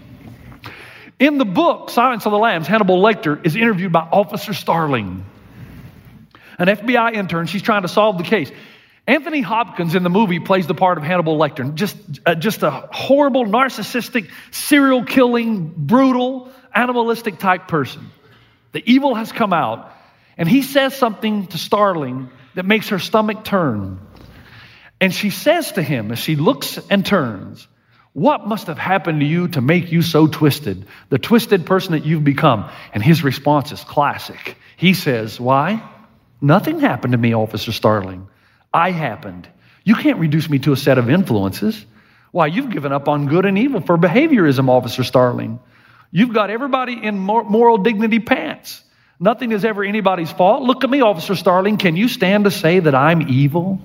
In 1.21 1.39
the 1.39 1.45
book, 1.45 1.91
Silence 1.91 2.27
of 2.27 2.33
the 2.33 2.39
Lambs, 2.39 2.67
Hannibal 2.67 3.01
Lecter 3.01 3.45
is 3.47 3.55
interviewed 3.55 3.93
by 3.93 4.01
Officer 4.01 4.53
Starling, 4.53 5.25
an 6.59 6.67
FBI 6.67 7.15
intern. 7.15 7.47
She's 7.47 7.63
trying 7.63 7.83
to 7.83 7.89
solve 7.89 8.19
the 8.19 8.25
case. 8.25 8.51
Anthony 9.07 9.41
Hopkins 9.41 9.95
in 9.95 10.03
the 10.03 10.11
movie 10.11 10.41
plays 10.41 10.67
the 10.67 10.75
part 10.75 10.99
of 10.99 11.05
Hannibal 11.05 11.39
Lecter, 11.39 11.73
just, 11.73 11.97
uh, 12.27 12.35
just 12.35 12.65
a 12.65 12.71
horrible, 12.71 13.45
narcissistic, 13.47 14.29
serial 14.51 15.05
killing, 15.05 15.73
brutal, 15.77 16.51
animalistic 16.75 17.39
type 17.39 17.69
person. 17.69 18.11
The 18.73 18.83
evil 18.85 19.15
has 19.15 19.33
come 19.33 19.53
out, 19.53 19.93
and 20.37 20.49
he 20.49 20.63
says 20.63 20.95
something 20.95 21.47
to 21.49 21.59
Starling 21.59 22.31
that 22.55 22.65
makes 22.65 22.89
her 22.89 22.99
stomach 22.99 23.45
turn. 23.45 24.01
And 25.01 25.15
she 25.15 25.31
says 25.31 25.73
to 25.73 25.83
him 25.83 26.11
as 26.11 26.19
she 26.19 26.37
looks 26.37 26.79
and 26.91 27.05
turns, 27.07 27.67
what 28.13 28.49
must 28.49 28.67
have 28.67 28.79
happened 28.79 29.21
to 29.21 29.27
you 29.27 29.49
to 29.49 29.61
make 29.61 29.93
you 29.93 30.03
so 30.03 30.27
twisted? 30.27 30.87
The 31.09 31.19
twisted 31.19 31.67
person 31.67 31.93
that 31.93 32.05
you've 32.05 32.25
become. 32.25 32.69
And 32.93 33.01
his 33.01 33.23
response 33.23 33.71
is 33.71 33.85
classic. 33.85 34.57
He 34.77 34.95
says, 34.95 35.39
Why? 35.39 35.83
Nothing 36.41 36.81
happened 36.81 37.13
to 37.13 37.19
me, 37.19 37.35
Officer 37.35 37.71
Starling. 37.71 38.29
I 38.73 38.91
happened. 38.91 39.49
You 39.85 39.95
can't 39.95 40.19
reduce 40.19 40.51
me 40.51 40.59
to 40.61 40.73
a 40.73 40.77
set 40.77 40.99
of 40.99 41.09
influences. 41.09 41.85
Why, 42.33 42.47
you've 42.47 42.71
given 42.71 42.93
up 42.93 43.09
on 43.09 43.27
good 43.27 43.45
and 43.45 43.57
evil 43.57 43.81
for 43.81 43.97
behaviorism, 43.97 44.69
Officer 44.69 45.05
Starling. 45.05 45.61
You've 46.11 46.33
got 46.33 46.51
everybody 46.51 46.95
in 47.03 47.19
moral 47.19 47.79
dignity 47.79 48.19
pants. 48.19 48.83
Nothing 49.21 49.53
is 49.53 49.65
ever 49.65 49.85
anybody's 49.85 50.31
fault. 50.31 50.63
Look 50.63 50.85
at 50.85 50.91
me, 50.91 51.01
Officer 51.01 51.35
Starling. 51.35 51.77
Can 51.77 51.97
you 51.97 52.09
stand 52.09 52.45
to 52.45 52.51
say 52.51 52.79
that 52.79 52.95
I'm 52.95 53.23
evil? 53.23 53.81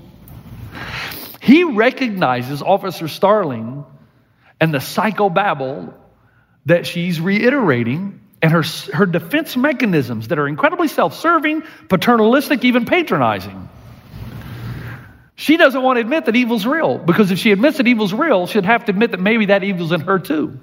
He 1.41 1.63
recognizes 1.63 2.61
Officer 2.61 3.07
Starling 3.07 3.85
and 4.59 4.73
the 4.73 4.77
psychobabble 4.77 5.93
that 6.67 6.85
she's 6.85 7.19
reiterating 7.19 8.21
and 8.41 8.51
her, 8.51 8.63
her 8.93 9.05
defense 9.05 9.57
mechanisms 9.57 10.27
that 10.29 10.39
are 10.39 10.47
incredibly 10.47 10.87
self 10.87 11.15
serving, 11.15 11.63
paternalistic, 11.89 12.63
even 12.63 12.85
patronizing. 12.85 13.69
She 15.35 15.57
doesn't 15.57 15.81
want 15.81 15.97
to 15.97 16.01
admit 16.01 16.25
that 16.25 16.35
evil's 16.35 16.65
real 16.65 16.99
because 16.99 17.31
if 17.31 17.39
she 17.39 17.51
admits 17.51 17.77
that 17.77 17.87
evil's 17.87 18.13
real, 18.13 18.45
she'd 18.45 18.65
have 18.65 18.85
to 18.85 18.91
admit 18.91 19.11
that 19.11 19.19
maybe 19.19 19.47
that 19.47 19.63
evil's 19.63 19.91
in 19.91 20.01
her 20.01 20.19
too. 20.19 20.59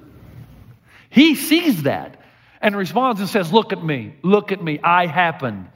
He 1.11 1.35
sees 1.35 1.83
that 1.83 2.21
and 2.63 2.75
responds 2.75 3.21
and 3.21 3.29
says, 3.29 3.53
Look 3.53 3.73
at 3.73 3.83
me, 3.83 4.15
look 4.23 4.53
at 4.53 4.63
me, 4.63 4.81
I 4.83 5.07
happened. 5.07 5.69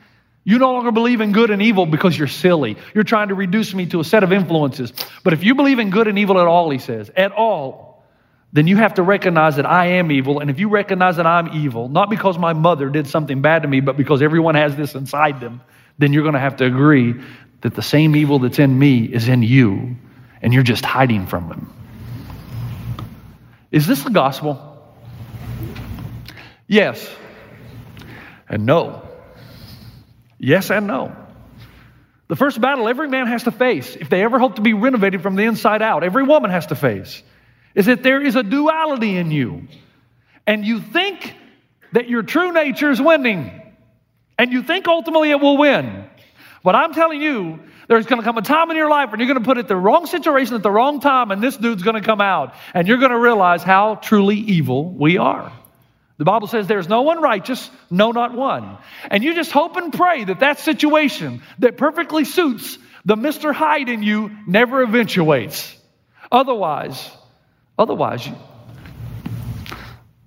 You 0.45 0.59
no 0.59 0.73
longer 0.73 0.93
believe 0.93 1.23
in 1.23 1.33
good 1.33 1.51
and 1.51 1.63
evil 1.63 1.87
because 1.87 2.19
you're 2.19 2.29
silly. 2.29 2.77
You're 2.95 3.05
trying 3.05 3.29
to 3.29 3.35
reduce 3.35 3.75
me 3.75 3.87
to 3.87 4.01
a 4.01 4.05
set 4.05 4.23
of 4.23 4.33
influences. 4.33 4.93
But 5.23 5.33
if 5.33 5.43
you 5.43 5.55
believe 5.55 5.79
in 5.79 5.89
good 5.89 6.07
and 6.07 6.19
evil 6.19 6.39
at 6.39 6.47
all, 6.47 6.69
he 6.69 6.79
says, 6.79 7.11
at 7.17 7.33
all, 7.33 8.05
then 8.53 8.67
you 8.67 8.77
have 8.77 8.95
to 8.95 9.03
recognize 9.03 9.57
that 9.57 9.65
I 9.65 9.87
am 9.87 10.13
evil. 10.13 10.41
And 10.41 10.51
if 10.51 10.61
you 10.61 10.69
recognize 10.69 11.17
that 11.17 11.27
I'm 11.27 11.49
evil, 11.55 11.89
not 11.89 12.11
because 12.11 12.39
my 12.39 12.53
mother 12.53 12.91
did 12.91 13.07
something 13.07 13.41
bad 13.41 13.63
to 13.63 13.69
me, 13.69 13.81
but 13.81 13.97
because 13.97 14.21
everyone 14.21 14.55
has 14.55 14.77
this 14.77 14.95
inside 14.95 15.41
them, 15.41 15.63
then 15.99 16.13
you're 16.13 16.23
going 16.23 16.35
to 16.35 16.41
have 16.41 16.57
to 16.57 16.67
agree 16.67 17.15
that 17.63 17.75
the 17.75 17.83
same 17.83 18.15
evil 18.15 18.39
that's 18.39 18.59
in 18.59 18.79
me 18.79 19.05
is 19.05 19.29
in 19.29 19.43
you, 19.43 19.97
and 20.43 20.53
you're 20.53 20.63
just 20.63 20.85
hiding 20.85 21.27
from 21.27 21.51
him. 21.51 21.73
Is 23.73 23.87
this 23.87 24.03
the 24.03 24.11
gospel? 24.11 24.74
Yes 26.67 27.09
and 28.49 28.67
no. 28.67 29.09
Yes 30.39 30.71
and 30.71 30.87
no. 30.87 31.15
The 32.29 32.37
first 32.37 32.61
battle 32.61 32.89
every 32.89 33.09
man 33.09 33.27
has 33.27 33.45
to 33.45 33.51
face, 33.51 33.97
if 33.97 34.09
they 34.09 34.23
ever 34.23 34.39
hope 34.39 34.57
to 34.57 34.63
be 34.63 34.73
renovated 34.73 35.23
from 35.23 35.37
the 35.37 35.45
inside 35.45 35.83
out, 35.83 36.05
every 36.05 36.23
woman 36.23 36.51
has 36.51 36.67
to 36.67 36.75
face, 36.75 37.23
is 37.75 37.87
that 37.87 38.03
there 38.03 38.21
is 38.21 38.35
a 38.35 38.43
duality 38.43 39.17
in 39.17 39.31
you. 39.31 39.69
And 40.47 40.65
you 40.65 40.81
think 40.81 41.35
that 41.93 42.09
your 42.09 42.23
true 42.23 42.53
nature 42.53 42.91
is 42.91 43.01
winning. 43.01 43.61
And 44.39 44.53
you 44.53 44.63
think 44.63 44.89
ultimately 44.89 45.31
it 45.31 45.41
will 45.41 45.57
win. 45.57 46.05
But 46.63 46.75
I'm 46.75 46.95
telling 46.95 47.21
you, 47.21 47.61
there's 47.89 48.07
going 48.07 48.21
to 48.21 48.25
come 48.25 48.39
a 48.39 48.43
time 48.43 48.71
in 48.71 48.77
your 48.77 48.89
life 48.89 49.11
when 49.11 49.21
you're 49.21 49.29
going 49.29 49.39
to 49.39 49.45
put 49.45 49.59
it 49.59 49.69
the 49.69 49.77
wrong 49.77 50.07
situation 50.07 50.55
at 50.55 50.63
the 50.63 50.71
wrong 50.71 51.01
time, 51.01 51.31
and 51.31 51.43
this 51.43 51.57
dude's 51.57 51.83
going 51.83 52.01
to 52.01 52.07
come 52.07 52.23
out, 52.23 52.55
and 52.73 52.89
you're 52.89 52.99
going 52.99 53.11
to 53.11 53.19
realize 53.19 53.63
how 53.63 53.97
truly 53.97 54.37
evil 54.37 54.91
we 54.91 55.19
are. 55.19 55.53
The 56.17 56.25
Bible 56.25 56.47
says 56.47 56.67
there's 56.67 56.89
no 56.89 57.03
one 57.03 57.21
righteous, 57.21 57.71
no, 57.91 58.13
not 58.13 58.35
one. 58.35 58.79
And 59.11 59.25
you 59.25 59.35
just 59.35 59.51
hope 59.51 59.77
and 59.77 59.93
pray 59.93 60.25
that 60.25 60.41
that 60.41 60.61
situation 60.61 61.43
that 61.59 61.77
perfectly 61.77 62.25
suits 62.25 62.79
the 63.05 63.17
Mr. 63.17 63.53
Hyde 63.53 63.89
in 63.89 64.03
you 64.03 64.31
never 64.47 64.83
eventuates. 64.83 65.77
Otherwise, 66.31 67.11
otherwise, 67.79 68.27
you, 68.27 68.35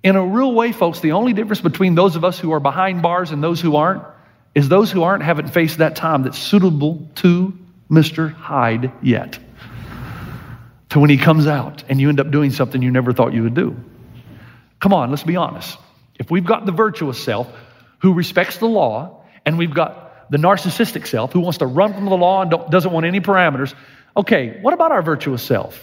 in 0.02 0.16
a 0.16 0.24
real 0.24 0.52
way, 0.52 0.72
folks, 0.72 1.00
the 1.00 1.12
only 1.12 1.32
difference 1.32 1.60
between 1.60 1.94
those 1.94 2.16
of 2.16 2.24
us 2.24 2.38
who 2.38 2.52
are 2.52 2.60
behind 2.60 3.02
bars 3.02 3.30
and 3.30 3.42
those 3.42 3.60
who 3.60 3.76
aren't 3.76 4.02
is 4.54 4.68
those 4.68 4.90
who 4.90 5.02
aren't 5.02 5.22
haven't 5.22 5.48
faced 5.48 5.78
that 5.78 5.96
time 5.96 6.22
that's 6.22 6.38
suitable 6.38 7.08
to 7.16 7.56
Mr. 7.90 8.32
Hyde 8.32 8.92
yet. 9.02 9.38
To 10.90 11.00
when 11.00 11.10
he 11.10 11.18
comes 11.18 11.46
out 11.46 11.84
and 11.88 12.00
you 12.00 12.08
end 12.08 12.20
up 12.20 12.30
doing 12.30 12.50
something 12.50 12.80
you 12.80 12.90
never 12.90 13.12
thought 13.12 13.32
you 13.32 13.42
would 13.42 13.54
do. 13.54 13.76
Come 14.80 14.92
on, 14.92 15.10
let's 15.10 15.24
be 15.24 15.36
honest. 15.36 15.78
If 16.18 16.30
we've 16.30 16.44
got 16.44 16.66
the 16.66 16.72
virtuous 16.72 17.22
self 17.22 17.48
who 18.00 18.14
respects 18.14 18.58
the 18.58 18.66
law, 18.66 19.24
and 19.44 19.58
we've 19.58 19.74
got 19.74 20.30
the 20.30 20.38
narcissistic 20.38 21.06
self 21.06 21.32
who 21.32 21.40
wants 21.40 21.58
to 21.58 21.66
run 21.66 21.94
from 21.94 22.04
the 22.04 22.16
law 22.16 22.42
and 22.42 22.70
doesn't 22.70 22.92
want 22.92 23.06
any 23.06 23.20
parameters, 23.20 23.74
okay, 24.16 24.58
what 24.60 24.74
about 24.74 24.92
our 24.92 25.02
virtuous 25.02 25.42
self? 25.42 25.78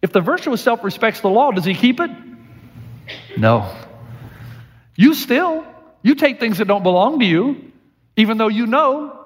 If 0.00 0.12
the 0.12 0.20
virtuous 0.20 0.60
self 0.60 0.82
respects 0.82 1.20
the 1.20 1.28
law, 1.28 1.52
does 1.52 1.64
he 1.64 1.74
keep 1.74 2.00
it? 2.00 2.10
No. 3.36 3.74
You 4.96 5.14
still, 5.14 5.64
you 6.02 6.14
take 6.14 6.40
things 6.40 6.58
that 6.58 6.66
don't 6.66 6.82
belong 6.82 7.20
to 7.20 7.24
you, 7.24 7.72
even 8.16 8.38
though 8.38 8.48
you 8.48 8.66
know 8.66 9.18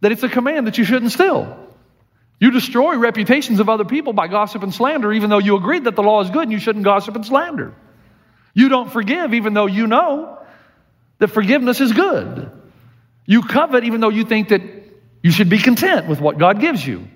that 0.00 0.12
it's 0.12 0.22
a 0.22 0.28
command 0.28 0.66
that 0.66 0.78
you 0.78 0.84
shouldn't 0.84 1.12
steal. 1.12 1.58
You 2.38 2.50
destroy 2.50 2.96
reputations 2.98 3.60
of 3.60 3.68
other 3.68 3.84
people 3.84 4.12
by 4.12 4.28
gossip 4.28 4.62
and 4.62 4.74
slander, 4.74 5.12
even 5.12 5.30
though 5.30 5.38
you 5.38 5.56
agreed 5.56 5.84
that 5.84 5.96
the 5.96 6.02
law 6.02 6.22
is 6.22 6.30
good 6.30 6.42
and 6.42 6.52
you 6.52 6.58
shouldn't 6.58 6.84
gossip 6.84 7.14
and 7.14 7.24
slander. 7.24 7.74
You 8.56 8.70
don't 8.70 8.90
forgive, 8.90 9.34
even 9.34 9.52
though 9.52 9.66
you 9.66 9.86
know 9.86 10.38
that 11.18 11.28
forgiveness 11.28 11.82
is 11.82 11.92
good. 11.92 12.50
You 13.26 13.42
covet, 13.42 13.84
even 13.84 14.00
though 14.00 14.08
you 14.08 14.24
think 14.24 14.48
that 14.48 14.62
you 15.22 15.30
should 15.30 15.50
be 15.50 15.58
content 15.58 16.08
with 16.08 16.22
what 16.22 16.38
God 16.38 16.58
gives 16.58 16.84
you. 16.84 17.06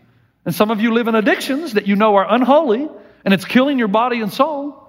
And 0.44 0.54
some 0.54 0.70
of 0.70 0.82
you 0.82 0.92
live 0.92 1.08
in 1.08 1.14
addictions 1.14 1.72
that 1.74 1.86
you 1.86 1.96
know 1.96 2.16
are 2.16 2.26
unholy 2.30 2.86
and 3.24 3.32
it's 3.32 3.46
killing 3.46 3.78
your 3.78 3.88
body 3.88 4.20
and 4.20 4.30
soul. 4.30 4.86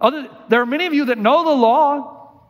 Other, 0.00 0.28
there 0.48 0.60
are 0.60 0.66
many 0.66 0.86
of 0.86 0.92
you 0.92 1.04
that 1.04 1.18
know 1.18 1.44
the 1.44 1.54
law. 1.54 2.40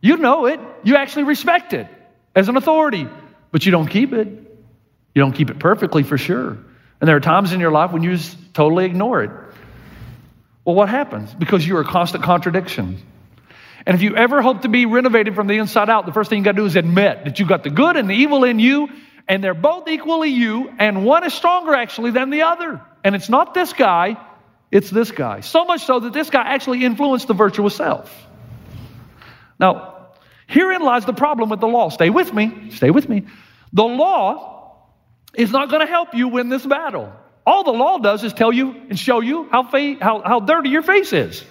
You 0.00 0.16
know 0.18 0.46
it. 0.46 0.60
You 0.84 0.94
actually 0.94 1.24
respect 1.24 1.72
it 1.72 1.88
as 2.36 2.48
an 2.48 2.56
authority, 2.56 3.08
but 3.50 3.66
you 3.66 3.72
don't 3.72 3.88
keep 3.88 4.12
it. 4.12 4.28
You 4.28 5.20
don't 5.20 5.32
keep 5.32 5.50
it 5.50 5.58
perfectly 5.58 6.04
for 6.04 6.16
sure. 6.16 6.50
And 7.00 7.08
there 7.08 7.16
are 7.16 7.20
times 7.20 7.52
in 7.52 7.58
your 7.58 7.72
life 7.72 7.90
when 7.90 8.04
you 8.04 8.12
just 8.16 8.54
totally 8.54 8.84
ignore 8.84 9.24
it. 9.24 9.30
Well, 10.64 10.74
what 10.76 10.88
happens? 10.88 11.34
Because 11.34 11.66
you're 11.66 11.80
a 11.80 11.84
constant 11.84 12.24
contradiction. 12.24 12.98
And 13.84 13.96
if 13.96 14.02
you 14.02 14.14
ever 14.14 14.42
hope 14.42 14.62
to 14.62 14.68
be 14.68 14.86
renovated 14.86 15.34
from 15.34 15.48
the 15.48 15.58
inside 15.58 15.90
out, 15.90 16.06
the 16.06 16.12
first 16.12 16.30
thing 16.30 16.38
you 16.38 16.44
got 16.44 16.52
to 16.52 16.58
do 16.58 16.66
is 16.66 16.76
admit 16.76 17.24
that 17.24 17.38
you've 17.40 17.48
got 17.48 17.64
the 17.64 17.70
good 17.70 17.96
and 17.96 18.08
the 18.08 18.14
evil 18.14 18.44
in 18.44 18.60
you, 18.60 18.88
and 19.28 19.42
they're 19.42 19.54
both 19.54 19.88
equally 19.88 20.30
you, 20.30 20.72
and 20.78 21.04
one 21.04 21.24
is 21.24 21.34
stronger 21.34 21.74
actually 21.74 22.12
than 22.12 22.30
the 22.30 22.42
other. 22.42 22.80
And 23.02 23.16
it's 23.16 23.28
not 23.28 23.54
this 23.54 23.72
guy, 23.72 24.16
it's 24.70 24.88
this 24.88 25.10
guy. 25.10 25.40
So 25.40 25.64
much 25.64 25.84
so 25.84 25.98
that 26.00 26.12
this 26.12 26.30
guy 26.30 26.42
actually 26.42 26.84
influenced 26.84 27.26
the 27.26 27.34
virtuous 27.34 27.74
self. 27.74 28.14
Now, 29.58 30.08
herein 30.46 30.82
lies 30.82 31.04
the 31.04 31.12
problem 31.12 31.48
with 31.48 31.60
the 31.60 31.68
law. 31.68 31.88
Stay 31.88 32.10
with 32.10 32.32
me, 32.32 32.70
stay 32.70 32.90
with 32.90 33.08
me. 33.08 33.24
The 33.72 33.84
law 33.84 34.86
is 35.34 35.50
not 35.50 35.70
going 35.70 35.80
to 35.80 35.90
help 35.90 36.14
you 36.14 36.28
win 36.28 36.48
this 36.50 36.64
battle. 36.64 37.12
All 37.46 37.64
the 37.64 37.72
law 37.72 37.98
does 37.98 38.22
is 38.22 38.32
tell 38.32 38.52
you 38.52 38.70
and 38.88 38.98
show 38.98 39.20
you 39.20 39.48
how, 39.50 39.64
fa- 39.64 39.96
how, 40.00 40.22
how 40.22 40.40
dirty 40.40 40.70
your 40.70 40.82
face 40.82 41.12
is. 41.12 41.44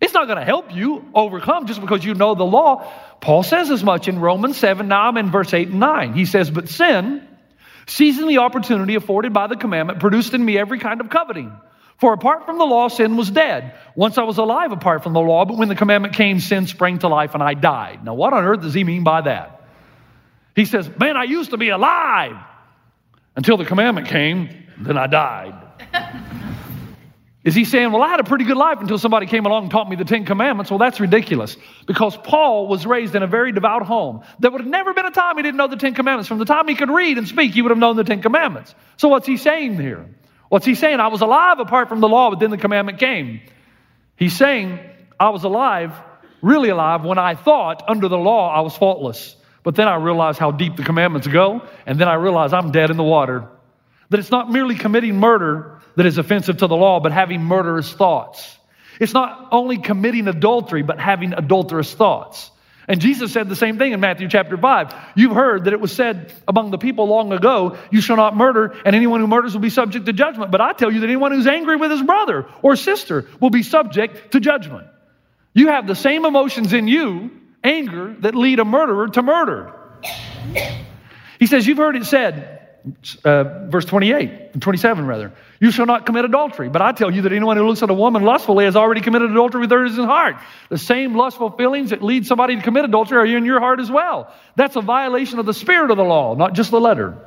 It's 0.00 0.14
not 0.14 0.26
going 0.26 0.38
to 0.38 0.44
help 0.44 0.74
you 0.74 1.08
overcome 1.14 1.66
just 1.66 1.80
because 1.80 2.04
you 2.04 2.14
know 2.14 2.34
the 2.34 2.44
law. 2.44 2.90
Paul 3.20 3.42
says 3.42 3.70
as 3.70 3.82
much 3.82 4.08
in 4.08 4.20
Romans 4.20 4.56
7, 4.56 4.86
now 4.86 5.08
I'm 5.08 5.16
in 5.16 5.30
verse 5.30 5.52
8 5.52 5.68
and 5.68 5.80
9. 5.80 6.12
He 6.14 6.24
says, 6.24 6.50
But 6.50 6.68
sin, 6.68 7.26
seizing 7.86 8.28
the 8.28 8.38
opportunity 8.38 8.94
afforded 8.94 9.32
by 9.32 9.48
the 9.48 9.56
commandment, 9.56 9.98
produced 10.00 10.34
in 10.34 10.44
me 10.44 10.56
every 10.56 10.78
kind 10.78 11.00
of 11.00 11.10
coveting. 11.10 11.52
For 11.98 12.12
apart 12.12 12.46
from 12.46 12.58
the 12.58 12.64
law, 12.64 12.86
sin 12.86 13.16
was 13.16 13.28
dead. 13.28 13.74
Once 13.96 14.18
I 14.18 14.22
was 14.22 14.38
alive 14.38 14.70
apart 14.70 15.02
from 15.02 15.14
the 15.14 15.20
law, 15.20 15.44
but 15.44 15.56
when 15.56 15.68
the 15.68 15.74
commandment 15.74 16.14
came, 16.14 16.38
sin 16.38 16.68
sprang 16.68 17.00
to 17.00 17.08
life 17.08 17.34
and 17.34 17.42
I 17.42 17.54
died. 17.54 18.04
Now, 18.04 18.14
what 18.14 18.32
on 18.32 18.44
earth 18.44 18.60
does 18.60 18.74
he 18.74 18.84
mean 18.84 19.02
by 19.02 19.22
that? 19.22 19.68
He 20.54 20.64
says, 20.64 20.88
Man, 20.96 21.16
I 21.16 21.24
used 21.24 21.50
to 21.50 21.56
be 21.56 21.70
alive 21.70 22.36
until 23.34 23.56
the 23.56 23.64
commandment 23.64 24.06
came, 24.06 24.67
then 24.80 24.96
I 24.96 25.06
died. 25.06 25.54
Is 27.44 27.54
he 27.54 27.64
saying, 27.64 27.92
Well, 27.92 28.02
I 28.02 28.08
had 28.08 28.20
a 28.20 28.24
pretty 28.24 28.44
good 28.44 28.56
life 28.56 28.78
until 28.80 28.98
somebody 28.98 29.26
came 29.26 29.46
along 29.46 29.64
and 29.64 29.70
taught 29.70 29.88
me 29.88 29.96
the 29.96 30.04
Ten 30.04 30.26
Commandments? 30.26 30.70
Well, 30.70 30.78
that's 30.78 31.00
ridiculous 31.00 31.56
because 31.86 32.16
Paul 32.16 32.66
was 32.66 32.84
raised 32.84 33.14
in 33.14 33.22
a 33.22 33.26
very 33.26 33.52
devout 33.52 33.86
home. 33.86 34.22
There 34.38 34.50
would 34.50 34.60
have 34.60 34.68
never 34.68 34.92
been 34.92 35.06
a 35.06 35.10
time 35.10 35.36
he 35.36 35.42
didn't 35.42 35.56
know 35.56 35.68
the 35.68 35.76
Ten 35.76 35.94
Commandments. 35.94 36.28
From 36.28 36.38
the 36.38 36.44
time 36.44 36.68
he 36.68 36.74
could 36.74 36.90
read 36.90 37.16
and 37.16 37.26
speak, 37.26 37.52
he 37.52 37.62
would 37.62 37.70
have 37.70 37.78
known 37.78 37.96
the 37.96 38.04
Ten 38.04 38.20
Commandments. 38.20 38.74
So, 38.98 39.08
what's 39.08 39.26
he 39.26 39.36
saying 39.36 39.78
here? 39.78 40.04
What's 40.50 40.66
he 40.66 40.74
saying? 40.74 41.00
I 41.00 41.08
was 41.08 41.20
alive 41.20 41.58
apart 41.58 41.88
from 41.88 42.00
the 42.00 42.08
law, 42.08 42.30
but 42.30 42.38
then 42.38 42.50
the 42.50 42.58
commandment 42.58 42.98
came. 42.98 43.40
He's 44.16 44.36
saying, 44.36 44.80
I 45.18 45.30
was 45.30 45.44
alive, 45.44 45.92
really 46.42 46.70
alive, 46.70 47.04
when 47.04 47.18
I 47.18 47.34
thought 47.34 47.82
under 47.88 48.08
the 48.08 48.18
law 48.18 48.52
I 48.54 48.60
was 48.60 48.76
faultless. 48.76 49.36
But 49.62 49.74
then 49.74 49.88
I 49.88 49.96
realized 49.96 50.38
how 50.38 50.50
deep 50.50 50.76
the 50.76 50.82
commandments 50.82 51.26
go, 51.26 51.62
and 51.86 51.98
then 52.00 52.08
I 52.08 52.14
realized 52.14 52.52
I'm 52.52 52.72
dead 52.72 52.90
in 52.90 52.96
the 52.96 53.04
water. 53.04 53.48
That 54.10 54.20
it's 54.20 54.30
not 54.30 54.50
merely 54.50 54.74
committing 54.74 55.18
murder 55.18 55.80
that 55.96 56.06
is 56.06 56.18
offensive 56.18 56.58
to 56.58 56.66
the 56.66 56.76
law, 56.76 57.00
but 57.00 57.12
having 57.12 57.42
murderous 57.42 57.92
thoughts. 57.92 58.56
It's 59.00 59.14
not 59.14 59.48
only 59.52 59.78
committing 59.78 60.28
adultery, 60.28 60.82
but 60.82 60.98
having 60.98 61.32
adulterous 61.32 61.92
thoughts. 61.92 62.50
And 62.88 63.02
Jesus 63.02 63.32
said 63.32 63.50
the 63.50 63.56
same 63.56 63.76
thing 63.76 63.92
in 63.92 64.00
Matthew 64.00 64.28
chapter 64.28 64.56
5. 64.56 64.94
You've 65.14 65.34
heard 65.34 65.64
that 65.64 65.74
it 65.74 65.80
was 65.80 65.92
said 65.92 66.32
among 66.48 66.70
the 66.70 66.78
people 66.78 67.06
long 67.06 67.32
ago, 67.32 67.76
You 67.90 68.00
shall 68.00 68.16
not 68.16 68.34
murder, 68.34 68.74
and 68.84 68.96
anyone 68.96 69.20
who 69.20 69.26
murders 69.26 69.52
will 69.52 69.60
be 69.60 69.68
subject 69.68 70.06
to 70.06 70.14
judgment. 70.14 70.50
But 70.50 70.62
I 70.62 70.72
tell 70.72 70.90
you 70.90 71.00
that 71.00 71.06
anyone 71.06 71.32
who's 71.32 71.46
angry 71.46 71.76
with 71.76 71.90
his 71.90 72.02
brother 72.02 72.46
or 72.62 72.76
sister 72.76 73.26
will 73.40 73.50
be 73.50 73.62
subject 73.62 74.32
to 74.32 74.40
judgment. 74.40 74.86
You 75.52 75.68
have 75.68 75.86
the 75.86 75.94
same 75.94 76.24
emotions 76.24 76.72
in 76.72 76.88
you, 76.88 77.30
anger, 77.62 78.16
that 78.20 78.34
lead 78.34 78.58
a 78.58 78.64
murderer 78.64 79.08
to 79.08 79.22
murder. 79.22 79.72
He 81.38 81.46
says, 81.46 81.66
You've 81.66 81.78
heard 81.78 81.94
it 81.94 82.06
said, 82.06 82.57
uh, 83.24 83.66
verse 83.68 83.84
28, 83.84 84.60
27 84.60 85.06
rather, 85.06 85.32
you 85.60 85.70
shall 85.70 85.86
not 85.86 86.06
commit 86.06 86.24
adultery. 86.24 86.68
But 86.68 86.82
I 86.82 86.92
tell 86.92 87.10
you 87.10 87.22
that 87.22 87.32
anyone 87.32 87.56
who 87.56 87.66
looks 87.66 87.82
at 87.82 87.90
a 87.90 87.94
woman 87.94 88.22
lustfully 88.22 88.64
has 88.64 88.76
already 88.76 89.00
committed 89.00 89.30
adultery 89.30 89.62
with 89.62 89.70
her 89.70 89.84
in 89.84 89.88
his 89.88 89.96
heart. 89.96 90.36
The 90.68 90.78
same 90.78 91.16
lustful 91.16 91.50
feelings 91.50 91.90
that 91.90 92.02
lead 92.02 92.26
somebody 92.26 92.56
to 92.56 92.62
commit 92.62 92.84
adultery 92.84 93.18
are 93.18 93.36
in 93.36 93.44
your 93.44 93.60
heart 93.60 93.80
as 93.80 93.90
well. 93.90 94.32
That's 94.56 94.76
a 94.76 94.80
violation 94.80 95.38
of 95.38 95.46
the 95.46 95.54
spirit 95.54 95.90
of 95.90 95.96
the 95.96 96.04
law, 96.04 96.34
not 96.34 96.54
just 96.54 96.70
the 96.70 96.80
letter. 96.80 97.18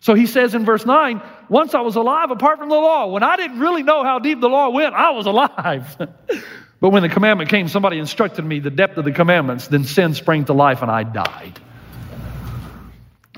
So 0.00 0.14
he 0.14 0.26
says 0.26 0.54
in 0.54 0.64
verse 0.64 0.86
9, 0.86 1.22
once 1.48 1.74
I 1.74 1.80
was 1.80 1.96
alive 1.96 2.30
apart 2.30 2.58
from 2.58 2.68
the 2.68 2.76
law. 2.76 3.08
When 3.08 3.22
I 3.22 3.36
didn't 3.36 3.58
really 3.58 3.82
know 3.82 4.04
how 4.04 4.18
deep 4.18 4.40
the 4.40 4.48
law 4.48 4.70
went, 4.70 4.94
I 4.94 5.10
was 5.10 5.26
alive. 5.26 5.96
but 6.80 6.90
when 6.90 7.02
the 7.02 7.08
commandment 7.08 7.50
came, 7.50 7.68
somebody 7.68 7.98
instructed 7.98 8.44
me 8.44 8.60
the 8.60 8.70
depth 8.70 8.96
of 8.96 9.04
the 9.04 9.12
commandments, 9.12 9.68
then 9.68 9.84
sin 9.84 10.14
sprang 10.14 10.44
to 10.46 10.52
life 10.52 10.82
and 10.82 10.90
I 10.90 11.02
died. 11.02 11.60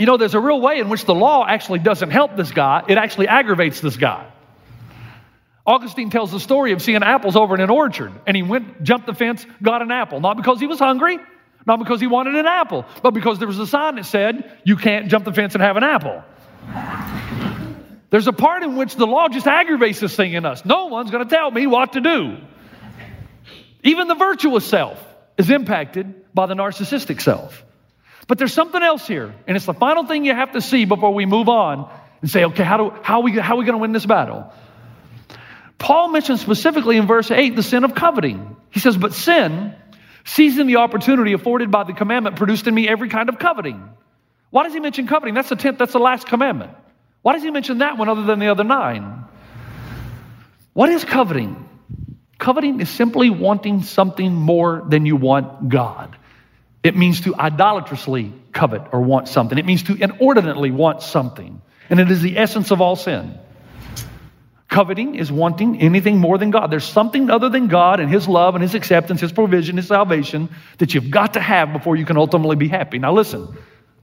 You 0.01 0.07
know, 0.07 0.17
there's 0.17 0.35
a 0.35 0.41
real 0.41 0.63
way 0.63 0.79
in 0.79 0.89
which 0.89 1.05
the 1.05 1.15
law 1.15 1.47
actually 1.47 1.81
doesn't 1.81 2.09
help 2.09 2.35
this 2.35 2.51
guy, 2.53 2.83
it 2.89 2.97
actually 2.97 3.29
aggravates 3.29 3.83
this 3.83 3.99
guy. 3.99 4.27
Augustine 5.67 6.09
tells 6.09 6.33
the 6.33 6.41
story 6.41 6.73
of 6.73 6.81
seeing 6.81 7.03
apples 7.03 7.37
over 7.37 7.55
in 7.55 7.61
an 7.61 7.69
orchard, 7.69 8.11
and 8.27 8.35
he 8.35 8.43
went, 8.43 8.83
jumped 8.83 9.07
the 9.07 9.13
fence, 9.13 9.45
got 9.63 9.83
an 9.83 9.91
apple. 9.91 10.19
Not 10.19 10.39
because 10.39 10.59
he 10.59 10.67
was 10.67 10.79
hungry, 10.79 11.19
not 11.67 11.79
because 11.81 12.01
he 12.01 12.07
wanted 12.07 12.35
an 12.35 12.47
apple, 12.47 12.87
but 13.03 13.11
because 13.11 13.39
there 13.39 13.47
was 13.47 13.59
a 13.59 13.67
sign 13.67 13.97
that 13.97 14.07
said, 14.07 14.51
You 14.65 14.77
can't 14.77 15.09
jump 15.09 15.27
the 15.27 15.35
fence 15.35 15.55
and 15.55 15.63
have 15.63 15.77
an 15.77 15.85
apple. 15.85 16.25
There's 18.09 18.27
a 18.27 18.33
part 18.33 18.63
in 18.63 18.77
which 18.77 18.97
the 18.97 19.07
law 19.07 19.29
just 19.29 19.47
aggravates 19.47 20.01
this 20.01 20.17
thing 20.17 20.33
in 20.33 20.47
us. 20.47 20.65
No 20.65 20.87
one's 20.87 21.11
going 21.11 21.29
to 21.29 21.31
tell 21.33 21.51
me 21.51 21.67
what 21.67 21.93
to 21.93 22.01
do. 22.01 22.39
Even 23.85 24.09
the 24.09 24.15
virtuous 24.15 24.65
self 24.65 24.99
is 25.37 25.51
impacted 25.51 26.35
by 26.35 26.47
the 26.47 26.55
narcissistic 26.55 27.21
self. 27.21 27.67
But 28.31 28.39
there's 28.39 28.53
something 28.53 28.81
else 28.81 29.09
here, 29.09 29.35
and 29.49 29.57
it's 29.57 29.67
the 29.67 29.75
final 29.75 30.07
thing 30.07 30.25
you 30.25 30.33
have 30.33 30.53
to 30.53 30.61
see 30.61 30.85
before 30.85 31.13
we 31.13 31.27
move 31.27 31.49
on 31.49 31.91
and 32.21 32.31
say, 32.31 32.45
okay, 32.45 32.63
how, 32.63 32.77
do, 32.77 32.97
how, 33.03 33.19
are 33.19 33.23
we, 33.25 33.33
how 33.33 33.57
are 33.57 33.59
we 33.59 33.65
going 33.65 33.75
to 33.75 33.83
win 33.83 33.91
this 33.91 34.07
battle? 34.07 34.53
Paul 35.79 36.11
mentions 36.13 36.41
specifically 36.41 36.97
in 36.97 37.09
verse 37.09 37.33
8 37.33 37.57
the 37.57 37.65
sin 37.65 37.83
of 37.83 37.97
coveting. 37.97 38.55
He 38.71 38.79
says, 38.79 38.97
But 38.97 39.15
sin, 39.15 39.75
seizing 40.25 40.69
the 40.69 40.77
opportunity 40.77 41.33
afforded 41.33 41.73
by 41.73 41.83
the 41.83 41.93
commandment, 41.93 42.37
produced 42.37 42.69
in 42.69 42.75
me 42.77 42.89
every 42.89 43.09
kind 43.09 43.29
of 43.29 43.41
coveting. 43.41 43.83
Why 44.51 44.63
does 44.63 44.75
he 44.75 44.79
mention 44.79 45.09
coveting? 45.09 45.35
That's 45.35 45.49
the 45.49 45.57
tenth, 45.57 45.79
that's 45.79 45.93
the 45.93 45.99
last 45.99 46.29
commandment. 46.29 46.71
Why 47.23 47.33
does 47.33 47.43
he 47.43 47.51
mention 47.51 47.79
that 47.79 47.99
one 47.99 48.09
other 48.09 48.23
than 48.23 48.39
the 48.39 48.47
other 48.47 48.63
nine? 48.63 49.25
What 50.73 50.89
is 50.91 51.05
coveting? 51.05 51.69
Coveting 52.39 52.81
is 52.81 52.91
simply 52.91 53.29
wanting 53.29 53.83
something 53.83 54.33
more 54.33 54.85
than 54.89 55.05
you 55.05 55.17
want 55.17 55.69
God. 55.69 56.17
It 56.83 56.97
means 56.97 57.23
to 57.23 57.35
idolatrously 57.35 58.33
covet 58.53 58.83
or 58.93 59.03
want 59.03 59.29
something. 59.29 59.59
It 59.59 59.67
means 59.67 59.83
to 59.85 59.95
inordinately 59.95 60.71
want 60.71 61.03
something. 61.03 61.61
And 61.91 62.01
it 62.01 62.11
is 62.11 62.23
the 62.23 62.39
essence 62.39 62.71
of 62.71 62.81
all 62.81 62.97
sin. 62.97 63.39
Coveting 64.69 65.17
is 65.17 65.33
wanting 65.33 65.81
anything 65.81 66.19
more 66.19 66.39
than 66.39 66.53
God. 66.53 66.71
There's 66.71 66.85
something 66.85 67.29
other 67.29 67.49
than 67.49 67.67
God 67.67 67.99
and 67.99 68.09
His 68.09 68.29
love 68.29 68.55
and 68.55 68.63
His 68.63 68.75
acceptance, 68.75 69.21
His 69.21 69.33
provision, 69.33 69.77
His 69.77 69.89
salvation 69.89 70.49
that 70.79 70.95
you've 70.95 71.11
got 71.11 71.35
to 71.35 71.41
have 71.41 71.73
before 71.73 71.97
you 71.97 72.07
can 72.07 72.17
ultimately 72.17 72.57
be 72.57 72.69
happy. 72.69 72.99
Now, 72.99 73.13
listen, 73.13 73.49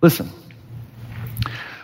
listen. 0.02 0.30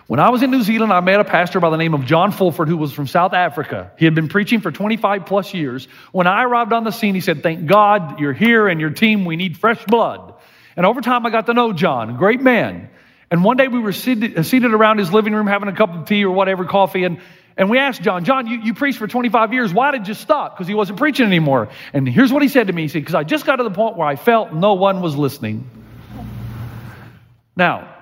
When 0.05 0.19
I 0.19 0.29
was 0.29 0.43
in 0.43 0.51
New 0.51 0.63
Zealand, 0.63 0.91
I 0.91 0.99
met 0.99 1.21
a 1.21 1.23
pastor 1.23 1.61
by 1.61 1.69
the 1.69 1.77
name 1.77 1.93
of 1.93 2.03
John 2.03 2.33
Fulford 2.33 2.67
who 2.67 2.75
was 2.75 2.91
from 2.91 3.07
South 3.07 3.31
Africa. 3.31 3.93
He 3.97 4.03
had 4.03 4.15
been 4.15 4.27
preaching 4.27 4.59
for 4.59 4.69
25 4.69 5.25
plus 5.25 5.53
years. 5.53 5.87
When 6.11 6.27
I 6.27 6.43
arrived 6.43 6.73
on 6.73 6.83
the 6.83 6.91
scene, 6.91 7.15
he 7.15 7.21
said, 7.21 7.41
Thank 7.41 7.65
God 7.67 8.19
you're 8.19 8.33
here 8.33 8.67
and 8.67 8.81
your 8.81 8.89
team, 8.89 9.23
we 9.23 9.37
need 9.37 9.57
fresh 9.57 9.83
blood. 9.85 10.32
And 10.75 10.85
over 10.85 11.01
time, 11.01 11.25
I 11.25 11.29
got 11.29 11.45
to 11.47 11.53
know 11.53 11.73
John, 11.73 12.09
a 12.09 12.13
great 12.13 12.41
man. 12.41 12.89
And 13.29 13.43
one 13.43 13.57
day 13.57 13.67
we 13.67 13.79
were 13.79 13.93
seated, 13.93 14.37
uh, 14.37 14.43
seated 14.43 14.73
around 14.73 14.99
his 14.99 15.11
living 15.11 15.33
room 15.33 15.47
having 15.47 15.69
a 15.69 15.75
cup 15.75 15.93
of 15.93 16.05
tea 16.05 16.23
or 16.23 16.31
whatever, 16.31 16.65
coffee, 16.65 17.03
and 17.03 17.19
and 17.55 17.69
we 17.69 17.77
asked 17.77 18.01
John, 18.01 18.25
John, 18.25 18.47
you, 18.47 18.61
you 18.61 18.73
preached 18.73 18.97
for 18.97 19.07
25 19.07 19.53
years. 19.53 19.73
Why 19.73 19.91
did 19.91 20.07
you 20.07 20.15
stop? 20.15 20.55
Because 20.55 20.67
he 20.67 20.73
wasn't 20.73 20.97
preaching 20.97 21.27
anymore. 21.27 21.69
And 21.93 22.07
here's 22.09 22.33
what 22.33 22.41
he 22.41 22.47
said 22.47 22.67
to 22.67 22.73
me. 22.73 22.83
He 22.83 22.87
said, 22.87 23.03
Because 23.03 23.15
I 23.15 23.23
just 23.23 23.45
got 23.45 23.57
to 23.57 23.63
the 23.63 23.71
point 23.71 23.95
where 23.95 24.07
I 24.07 24.15
felt 24.15 24.53
no 24.53 24.73
one 24.73 25.01
was 25.01 25.15
listening. 25.15 25.69
Now, 27.55 27.93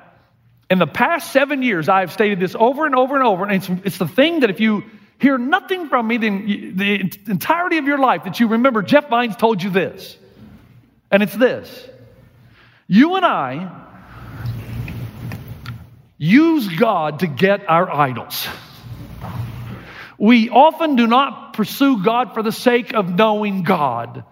in 0.69 0.79
the 0.79 0.87
past 0.87 1.33
seven 1.33 1.63
years, 1.63 1.89
I 1.89 1.99
have 1.99 2.13
stated 2.13 2.39
this 2.39 2.55
over 2.57 2.85
and 2.85 2.95
over 2.95 3.15
and 3.15 3.25
over. 3.25 3.43
And 3.43 3.55
it's, 3.55 3.69
it's 3.85 3.97
the 3.97 4.07
thing 4.07 4.39
that 4.39 4.49
if 4.49 4.61
you 4.61 4.85
hear 5.19 5.37
nothing 5.37 5.89
from 5.89 6.07
me 6.07 6.17
then 6.17 6.47
you, 6.47 6.71
the 6.71 7.11
entirety 7.27 7.77
of 7.77 7.85
your 7.85 7.99
life, 7.99 8.23
that 8.23 8.39
you 8.39 8.47
remember 8.47 8.81
Jeff 8.81 9.09
Vines 9.09 9.35
told 9.35 9.61
you 9.61 9.69
this. 9.69 10.17
And 11.11 11.21
it's 11.21 11.35
this 11.35 11.89
You 12.93 13.15
and 13.15 13.25
I 13.25 13.71
use 16.17 16.67
God 16.67 17.19
to 17.19 17.27
get 17.27 17.69
our 17.69 17.89
idols. 17.89 18.45
We 20.17 20.49
often 20.49 20.97
do 20.97 21.07
not 21.07 21.53
pursue 21.53 22.03
God 22.03 22.33
for 22.33 22.43
the 22.43 22.51
sake 22.51 22.93
of 22.93 23.07
knowing 23.07 23.63
God. 23.63 24.25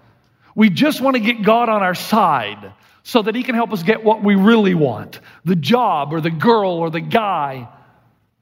We 0.55 0.69
just 0.69 0.99
want 0.99 1.15
to 1.15 1.21
get 1.21 1.41
God 1.41 1.69
on 1.69 1.83
our 1.83 1.95
side 1.95 2.73
so 3.03 3.21
that 3.21 3.33
He 3.33 3.43
can 3.43 3.55
help 3.55 3.71
us 3.71 3.81
get 3.81 4.03
what 4.03 4.25
we 4.25 4.35
really 4.35 4.75
want 4.75 5.21
the 5.45 5.55
job 5.55 6.11
or 6.11 6.19
the 6.19 6.29
girl 6.29 6.71
or 6.71 6.89
the 6.89 6.99
guy. 6.99 7.69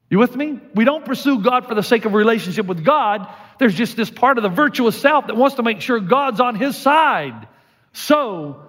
You 0.09 0.17
with 0.17 0.35
me? 0.35 0.59
We 0.73 0.83
don't 0.83 1.05
pursue 1.05 1.43
God 1.43 1.67
for 1.67 1.75
the 1.75 1.83
sake 1.83 2.05
of 2.05 2.15
relationship 2.15 2.65
with 2.65 2.83
God. 2.83 3.27
There's 3.59 3.75
just 3.75 3.95
this 3.95 4.09
part 4.09 4.39
of 4.39 4.41
the 4.41 4.49
virtuous 4.49 4.99
self 4.99 5.27
that 5.27 5.37
wants 5.37 5.57
to 5.57 5.63
make 5.63 5.81
sure 5.81 5.99
God's 5.99 6.39
on 6.39 6.55
His 6.55 6.75
side 6.75 7.47
so 7.93 8.63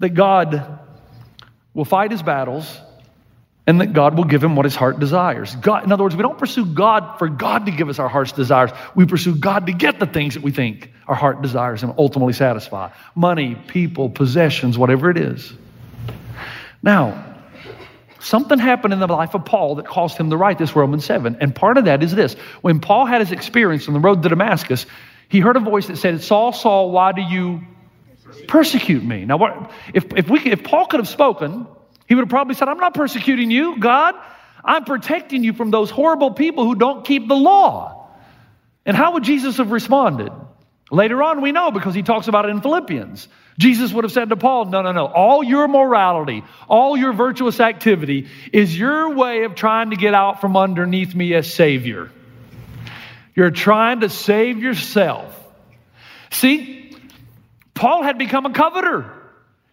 that 0.00 0.08
God 0.14 0.80
will 1.74 1.84
fight 1.84 2.10
His 2.10 2.22
battles 2.22 2.80
and 3.66 3.80
that 3.80 3.92
God 3.92 4.16
will 4.16 4.24
give 4.24 4.44
him 4.44 4.56
what 4.56 4.66
his 4.66 4.76
heart 4.76 4.98
desires. 5.00 5.56
God, 5.56 5.84
in 5.84 5.92
other 5.92 6.02
words, 6.02 6.14
we 6.14 6.22
don't 6.22 6.36
pursue 6.36 6.66
God 6.66 7.18
for 7.18 7.28
God 7.28 7.66
to 7.66 7.72
give 7.72 7.88
us 7.88 7.98
our 7.98 8.08
heart's 8.08 8.32
desires. 8.32 8.70
We 8.94 9.06
pursue 9.06 9.34
God 9.34 9.66
to 9.66 9.72
get 9.72 9.98
the 9.98 10.06
things 10.06 10.34
that 10.34 10.42
we 10.42 10.50
think 10.50 10.92
our 11.08 11.14
heart 11.14 11.40
desires 11.40 11.82
and 11.82 11.94
ultimately 11.96 12.34
satisfy 12.34 12.90
money, 13.14 13.54
people, 13.54 14.10
possessions, 14.10 14.76
whatever 14.76 15.10
it 15.10 15.16
is. 15.16 15.52
Now, 16.82 17.36
something 18.20 18.58
happened 18.58 18.92
in 18.92 19.00
the 19.00 19.06
life 19.06 19.34
of 19.34 19.46
Paul 19.46 19.76
that 19.76 19.86
caused 19.86 20.18
him 20.18 20.28
to 20.28 20.36
write 20.36 20.58
this 20.58 20.76
Romans 20.76 21.06
7. 21.06 21.38
And 21.40 21.54
part 21.54 21.78
of 21.78 21.86
that 21.86 22.02
is 22.02 22.14
this 22.14 22.34
when 22.60 22.80
Paul 22.80 23.06
had 23.06 23.22
his 23.22 23.32
experience 23.32 23.88
on 23.88 23.94
the 23.94 24.00
road 24.00 24.22
to 24.22 24.28
Damascus, 24.28 24.84
he 25.30 25.40
heard 25.40 25.56
a 25.56 25.60
voice 25.60 25.86
that 25.86 25.96
said, 25.96 26.22
Saul, 26.22 26.52
Saul, 26.52 26.90
why 26.90 27.12
do 27.12 27.22
you 27.22 27.62
persecute 28.48 29.04
me? 29.04 29.24
Now, 29.24 29.36
what, 29.36 29.70
if, 29.92 30.06
if, 30.16 30.28
we, 30.28 30.40
if 30.40 30.62
Paul 30.62 30.86
could 30.86 31.00
have 31.00 31.08
spoken, 31.08 31.66
he 32.06 32.14
would 32.14 32.22
have 32.22 32.28
probably 32.28 32.54
said, 32.54 32.68
I'm 32.68 32.78
not 32.78 32.94
persecuting 32.94 33.50
you, 33.50 33.78
God. 33.78 34.14
I'm 34.64 34.84
protecting 34.84 35.44
you 35.44 35.52
from 35.52 35.70
those 35.70 35.90
horrible 35.90 36.32
people 36.32 36.64
who 36.64 36.74
don't 36.74 37.04
keep 37.04 37.28
the 37.28 37.36
law. 37.36 38.08
And 38.86 38.96
how 38.96 39.12
would 39.12 39.24
Jesus 39.24 39.58
have 39.58 39.70
responded? 39.70 40.32
Later 40.90 41.22
on, 41.22 41.40
we 41.40 41.52
know 41.52 41.70
because 41.70 41.94
he 41.94 42.02
talks 42.02 42.28
about 42.28 42.44
it 42.44 42.50
in 42.50 42.60
Philippians. 42.60 43.28
Jesus 43.58 43.92
would 43.92 44.04
have 44.04 44.12
said 44.12 44.28
to 44.28 44.36
Paul, 44.36 44.66
No, 44.66 44.82
no, 44.82 44.92
no. 44.92 45.06
All 45.06 45.42
your 45.42 45.66
morality, 45.66 46.44
all 46.68 46.96
your 46.96 47.12
virtuous 47.12 47.60
activity 47.60 48.28
is 48.52 48.76
your 48.76 49.14
way 49.14 49.44
of 49.44 49.54
trying 49.54 49.90
to 49.90 49.96
get 49.96 50.14
out 50.14 50.40
from 50.40 50.56
underneath 50.56 51.14
me 51.14 51.34
as 51.34 51.52
Savior. 51.52 52.10
You're 53.34 53.50
trying 53.50 54.00
to 54.00 54.08
save 54.08 54.58
yourself. 54.58 55.40
See, 56.30 56.83
Paul 57.74 58.02
had 58.02 58.18
become 58.18 58.46
a 58.46 58.52
coveter. 58.52 59.10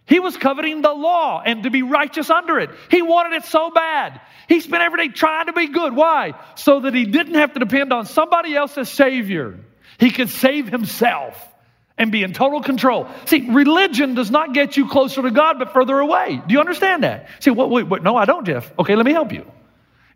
He 0.06 0.18
was 0.18 0.36
coveting 0.36 0.82
the 0.82 0.92
law 0.92 1.40
and 1.44 1.62
to 1.62 1.70
be 1.70 1.82
righteous 1.82 2.28
under 2.28 2.58
it. 2.58 2.70
He 2.90 3.02
wanted 3.02 3.36
it 3.36 3.44
so 3.44 3.70
bad. 3.70 4.20
He 4.48 4.60
spent 4.60 4.82
every 4.82 5.08
day 5.08 5.14
trying 5.14 5.46
to 5.46 5.52
be 5.52 5.68
good. 5.68 5.94
Why? 5.94 6.34
So 6.56 6.80
that 6.80 6.92
he 6.92 7.04
didn't 7.04 7.34
have 7.34 7.54
to 7.54 7.60
depend 7.60 7.92
on 7.92 8.06
somebody 8.06 8.54
else 8.54 8.76
as 8.76 8.90
Savior. 8.90 9.60
He 9.98 10.10
could 10.10 10.28
save 10.28 10.68
himself 10.68 11.48
and 11.96 12.10
be 12.10 12.24
in 12.24 12.32
total 12.32 12.60
control. 12.62 13.08
See, 13.26 13.48
religion 13.50 14.14
does 14.14 14.30
not 14.30 14.54
get 14.54 14.76
you 14.76 14.88
closer 14.88 15.22
to 15.22 15.30
God, 15.30 15.58
but 15.60 15.72
further 15.72 15.98
away. 15.98 16.42
Do 16.46 16.52
you 16.52 16.60
understand 16.60 17.04
that? 17.04 17.28
See, 17.38 17.50
what, 17.50 17.70
wait, 17.70 17.88
wait, 17.88 18.02
no, 18.02 18.16
I 18.16 18.24
don't, 18.24 18.44
Jeff. 18.44 18.72
Okay, 18.78 18.96
let 18.96 19.06
me 19.06 19.12
help 19.12 19.32
you. 19.32 19.50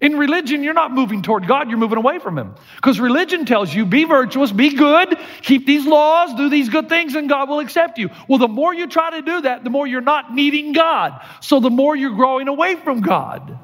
In 0.00 0.18
religion, 0.18 0.62
you're 0.62 0.74
not 0.74 0.92
moving 0.92 1.22
toward 1.22 1.46
God, 1.46 1.70
you're 1.70 1.78
moving 1.78 1.96
away 1.96 2.18
from 2.18 2.36
Him. 2.36 2.54
Because 2.76 3.00
religion 3.00 3.46
tells 3.46 3.74
you 3.74 3.86
be 3.86 4.04
virtuous, 4.04 4.52
be 4.52 4.74
good, 4.74 5.18
keep 5.42 5.66
these 5.66 5.86
laws, 5.86 6.34
do 6.34 6.50
these 6.50 6.68
good 6.68 6.88
things, 6.88 7.14
and 7.14 7.28
God 7.28 7.48
will 7.48 7.60
accept 7.60 7.98
you. 7.98 8.10
Well, 8.28 8.38
the 8.38 8.48
more 8.48 8.74
you 8.74 8.88
try 8.88 9.10
to 9.10 9.22
do 9.22 9.40
that, 9.42 9.64
the 9.64 9.70
more 9.70 9.86
you're 9.86 10.02
not 10.02 10.34
needing 10.34 10.72
God. 10.72 11.24
So 11.40 11.60
the 11.60 11.70
more 11.70 11.96
you're 11.96 12.14
growing 12.14 12.48
away 12.48 12.74
from 12.76 13.00
God. 13.00 13.58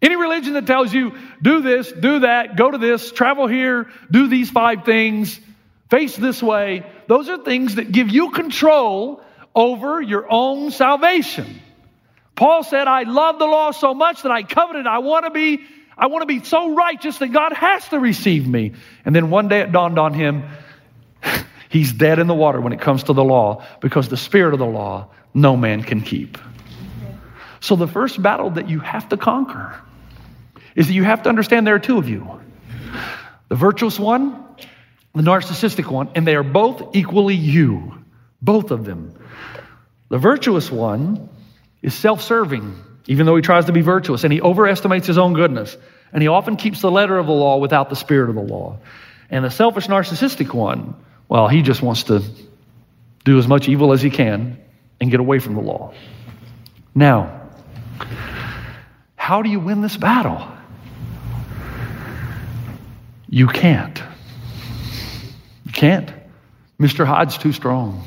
Any 0.00 0.16
religion 0.16 0.54
that 0.54 0.66
tells 0.66 0.92
you 0.92 1.18
do 1.42 1.60
this, 1.60 1.90
do 1.90 2.20
that, 2.20 2.56
go 2.56 2.70
to 2.70 2.78
this, 2.78 3.12
travel 3.12 3.46
here, 3.46 3.90
do 4.10 4.28
these 4.28 4.50
five 4.50 4.84
things, 4.84 5.40
face 5.90 6.16
this 6.16 6.42
way, 6.42 6.86
those 7.06 7.28
are 7.28 7.42
things 7.42 7.74
that 7.76 7.92
give 7.92 8.10
you 8.10 8.30
control 8.30 9.22
over 9.54 10.00
your 10.00 10.26
own 10.30 10.70
salvation. 10.70 11.60
Paul 12.36 12.62
said, 12.62 12.86
I 12.86 13.02
love 13.04 13.38
the 13.38 13.46
law 13.46 13.70
so 13.70 13.94
much 13.94 14.22
that 14.22 14.30
I 14.30 14.42
coveted. 14.42 14.86
I 14.86 14.98
want 14.98 15.24
to 15.24 15.30
be, 15.30 15.64
I 15.96 16.06
want 16.06 16.22
to 16.22 16.26
be 16.26 16.44
so 16.44 16.74
righteous 16.74 17.18
that 17.18 17.28
God 17.28 17.54
has 17.54 17.88
to 17.88 17.98
receive 17.98 18.46
me. 18.46 18.74
And 19.06 19.16
then 19.16 19.30
one 19.30 19.48
day 19.48 19.60
it 19.60 19.72
dawned 19.72 19.98
on 19.98 20.12
him, 20.12 20.44
he's 21.70 21.92
dead 21.94 22.18
in 22.18 22.26
the 22.26 22.34
water 22.34 22.60
when 22.60 22.74
it 22.74 22.80
comes 22.80 23.04
to 23.04 23.14
the 23.14 23.24
law 23.24 23.64
because 23.80 24.10
the 24.10 24.18
spirit 24.18 24.52
of 24.52 24.58
the 24.58 24.66
law 24.66 25.08
no 25.32 25.56
man 25.56 25.82
can 25.82 26.02
keep. 26.02 26.36
So 27.60 27.74
the 27.74 27.88
first 27.88 28.22
battle 28.22 28.50
that 28.50 28.68
you 28.68 28.80
have 28.80 29.08
to 29.08 29.16
conquer 29.16 29.74
is 30.74 30.88
that 30.88 30.92
you 30.92 31.04
have 31.04 31.22
to 31.22 31.30
understand 31.30 31.66
there 31.66 31.74
are 31.74 31.78
two 31.78 31.96
of 31.96 32.08
you. 32.08 32.40
The 33.48 33.56
virtuous 33.56 33.98
one, 33.98 34.44
the 35.14 35.22
narcissistic 35.22 35.90
one, 35.90 36.10
and 36.14 36.26
they 36.26 36.36
are 36.36 36.42
both 36.42 36.94
equally 36.94 37.34
you. 37.34 37.94
Both 38.42 38.70
of 38.70 38.84
them. 38.84 39.14
The 40.10 40.18
virtuous 40.18 40.70
one 40.70 41.30
is 41.82 41.94
self 41.94 42.22
serving, 42.22 42.76
even 43.06 43.26
though 43.26 43.36
he 43.36 43.42
tries 43.42 43.66
to 43.66 43.72
be 43.72 43.82
virtuous, 43.82 44.24
and 44.24 44.32
he 44.32 44.40
overestimates 44.40 45.06
his 45.06 45.18
own 45.18 45.34
goodness. 45.34 45.76
And 46.12 46.22
he 46.22 46.28
often 46.28 46.56
keeps 46.56 46.80
the 46.80 46.90
letter 46.90 47.18
of 47.18 47.26
the 47.26 47.32
law 47.32 47.58
without 47.58 47.90
the 47.90 47.96
spirit 47.96 48.28
of 48.30 48.36
the 48.36 48.42
law. 48.42 48.78
And 49.30 49.44
the 49.44 49.50
selfish, 49.50 49.88
narcissistic 49.88 50.54
one, 50.54 50.94
well, 51.28 51.48
he 51.48 51.62
just 51.62 51.82
wants 51.82 52.04
to 52.04 52.22
do 53.24 53.38
as 53.38 53.48
much 53.48 53.68
evil 53.68 53.92
as 53.92 54.00
he 54.00 54.10
can 54.10 54.58
and 55.00 55.10
get 55.10 55.20
away 55.20 55.40
from 55.40 55.54
the 55.54 55.60
law. 55.60 55.92
Now, 56.94 57.42
how 59.16 59.42
do 59.42 59.50
you 59.50 59.58
win 59.58 59.82
this 59.82 59.96
battle? 59.96 60.46
You 63.28 63.48
can't. 63.48 64.00
You 65.64 65.72
can't. 65.72 66.12
Mr. 66.80 67.04
Hyde's 67.04 67.36
too 67.36 67.52
strong. 67.52 68.06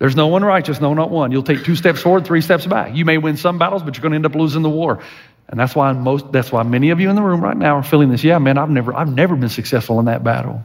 There's 0.00 0.16
no 0.16 0.28
one 0.28 0.42
righteous, 0.42 0.80
no, 0.80 0.94
not 0.94 1.10
one. 1.10 1.30
You'll 1.30 1.42
take 1.42 1.62
two 1.62 1.76
steps 1.76 2.00
forward, 2.00 2.24
three 2.24 2.40
steps 2.40 2.64
back. 2.64 2.96
You 2.96 3.04
may 3.04 3.18
win 3.18 3.36
some 3.36 3.58
battles, 3.58 3.82
but 3.82 3.94
you're 3.96 4.02
going 4.02 4.12
to 4.12 4.16
end 4.16 4.24
up 4.24 4.34
losing 4.34 4.62
the 4.62 4.70
war. 4.70 5.02
And 5.46 5.60
that's 5.60 5.74
why 5.76 5.92
most 5.92 6.32
that's 6.32 6.50
why 6.50 6.62
many 6.62 6.88
of 6.88 7.00
you 7.00 7.10
in 7.10 7.16
the 7.16 7.22
room 7.22 7.42
right 7.42 7.56
now 7.56 7.76
are 7.76 7.82
feeling 7.82 8.08
this. 8.08 8.24
Yeah, 8.24 8.38
man, 8.38 8.56
I've 8.56 8.70
never 8.70 8.94
I've 8.94 9.12
never 9.12 9.36
been 9.36 9.50
successful 9.50 9.98
in 9.98 10.06
that 10.06 10.24
battle. 10.24 10.62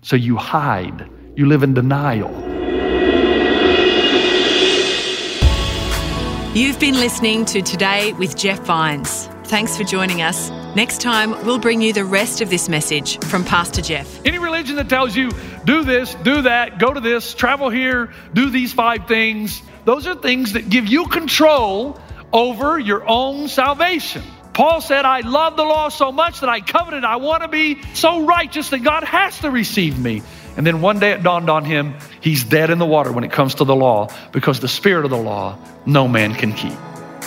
So 0.00 0.16
you 0.16 0.36
hide. 0.36 1.08
You 1.36 1.46
live 1.46 1.62
in 1.62 1.74
denial. 1.74 2.30
You've 6.56 6.78
been 6.78 6.94
listening 6.94 7.44
to 7.46 7.60
Today 7.60 8.14
with 8.14 8.36
Jeff 8.36 8.60
Vines. 8.60 9.26
Thanks 9.44 9.76
for 9.76 9.84
joining 9.84 10.22
us. 10.22 10.50
Next 10.74 11.02
time, 11.02 11.32
we'll 11.44 11.58
bring 11.58 11.82
you 11.82 11.92
the 11.92 12.04
rest 12.04 12.40
of 12.40 12.48
this 12.48 12.66
message 12.66 13.18
from 13.26 13.44
Pastor 13.44 13.82
Jeff. 13.82 14.24
Any 14.24 14.38
religion 14.38 14.76
that 14.76 14.88
tells 14.88 15.14
you 15.14 15.30
do 15.64 15.84
this, 15.84 16.14
do 16.14 16.42
that, 16.42 16.78
go 16.78 16.94
to 16.94 17.00
this, 17.00 17.34
travel 17.34 17.68
here, 17.68 18.10
do 18.32 18.48
these 18.48 18.72
five 18.72 19.06
things, 19.06 19.62
those 19.84 20.06
are 20.06 20.14
things 20.14 20.54
that 20.54 20.70
give 20.70 20.86
you 20.86 21.08
control 21.08 22.00
over 22.32 22.78
your 22.78 23.06
own 23.06 23.48
salvation. 23.48 24.22
Paul 24.54 24.80
said, 24.80 25.04
I 25.04 25.20
love 25.20 25.56
the 25.56 25.64
law 25.64 25.90
so 25.90 26.10
much 26.10 26.40
that 26.40 26.48
I 26.48 26.60
coveted. 26.60 27.04
I 27.04 27.16
want 27.16 27.42
to 27.42 27.48
be 27.48 27.82
so 27.92 28.24
righteous 28.24 28.70
that 28.70 28.80
God 28.82 29.04
has 29.04 29.38
to 29.40 29.50
receive 29.50 29.98
me. 29.98 30.22
And 30.56 30.66
then 30.66 30.80
one 30.80 30.98
day 30.98 31.12
it 31.12 31.22
dawned 31.22 31.50
on 31.50 31.66
him, 31.66 31.96
he's 32.20 32.44
dead 32.44 32.70
in 32.70 32.78
the 32.78 32.86
water 32.86 33.12
when 33.12 33.24
it 33.24 33.32
comes 33.32 33.56
to 33.56 33.64
the 33.64 33.76
law 33.76 34.08
because 34.32 34.60
the 34.60 34.68
spirit 34.68 35.04
of 35.04 35.10
the 35.10 35.18
law 35.18 35.58
no 35.84 36.08
man 36.08 36.34
can 36.34 36.54
keep. 36.54 36.78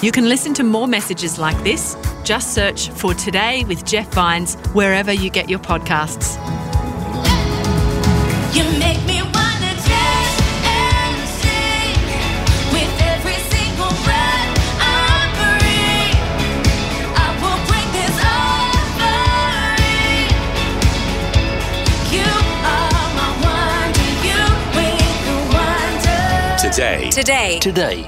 You 0.05 0.11
can 0.11 0.29
listen 0.29 0.53
to 0.53 0.63
more 0.63 0.87
messages 0.87 1.39
like 1.39 1.57
this. 1.63 1.97
Just 2.23 2.53
search 2.53 2.89
for 2.89 3.15
Today 3.15 3.63
with 3.63 3.83
Jeff 3.85 4.13
Vines 4.13 4.53
wherever 4.75 5.11
you 5.11 5.31
get 5.31 5.49
your 5.49 5.57
podcasts. 5.57 6.35
You 8.55 8.65
make 8.77 9.03
me 9.07 9.23
wanna 9.23 9.73
dance 9.73 10.37
and 10.61 11.27
sing 11.41 11.97
with 12.71 13.01
every 13.01 13.39
single 13.49 13.89
breath 14.05 14.53
I 14.79 15.25
breathe. 15.39 16.21
I 17.17 17.27
will 17.41 17.61
bring 17.65 17.89
this 17.97 18.15
offering. 18.45 19.49
You 22.13 22.29
are 22.75 23.09
my 23.17 23.29
wonder. 23.41 24.09
You 24.21 24.41
bring 24.75 25.01
the 25.25 25.37
wonder. 25.57 26.29
Today. 26.61 27.09
Today. 27.09 27.57
Today. 27.59 28.07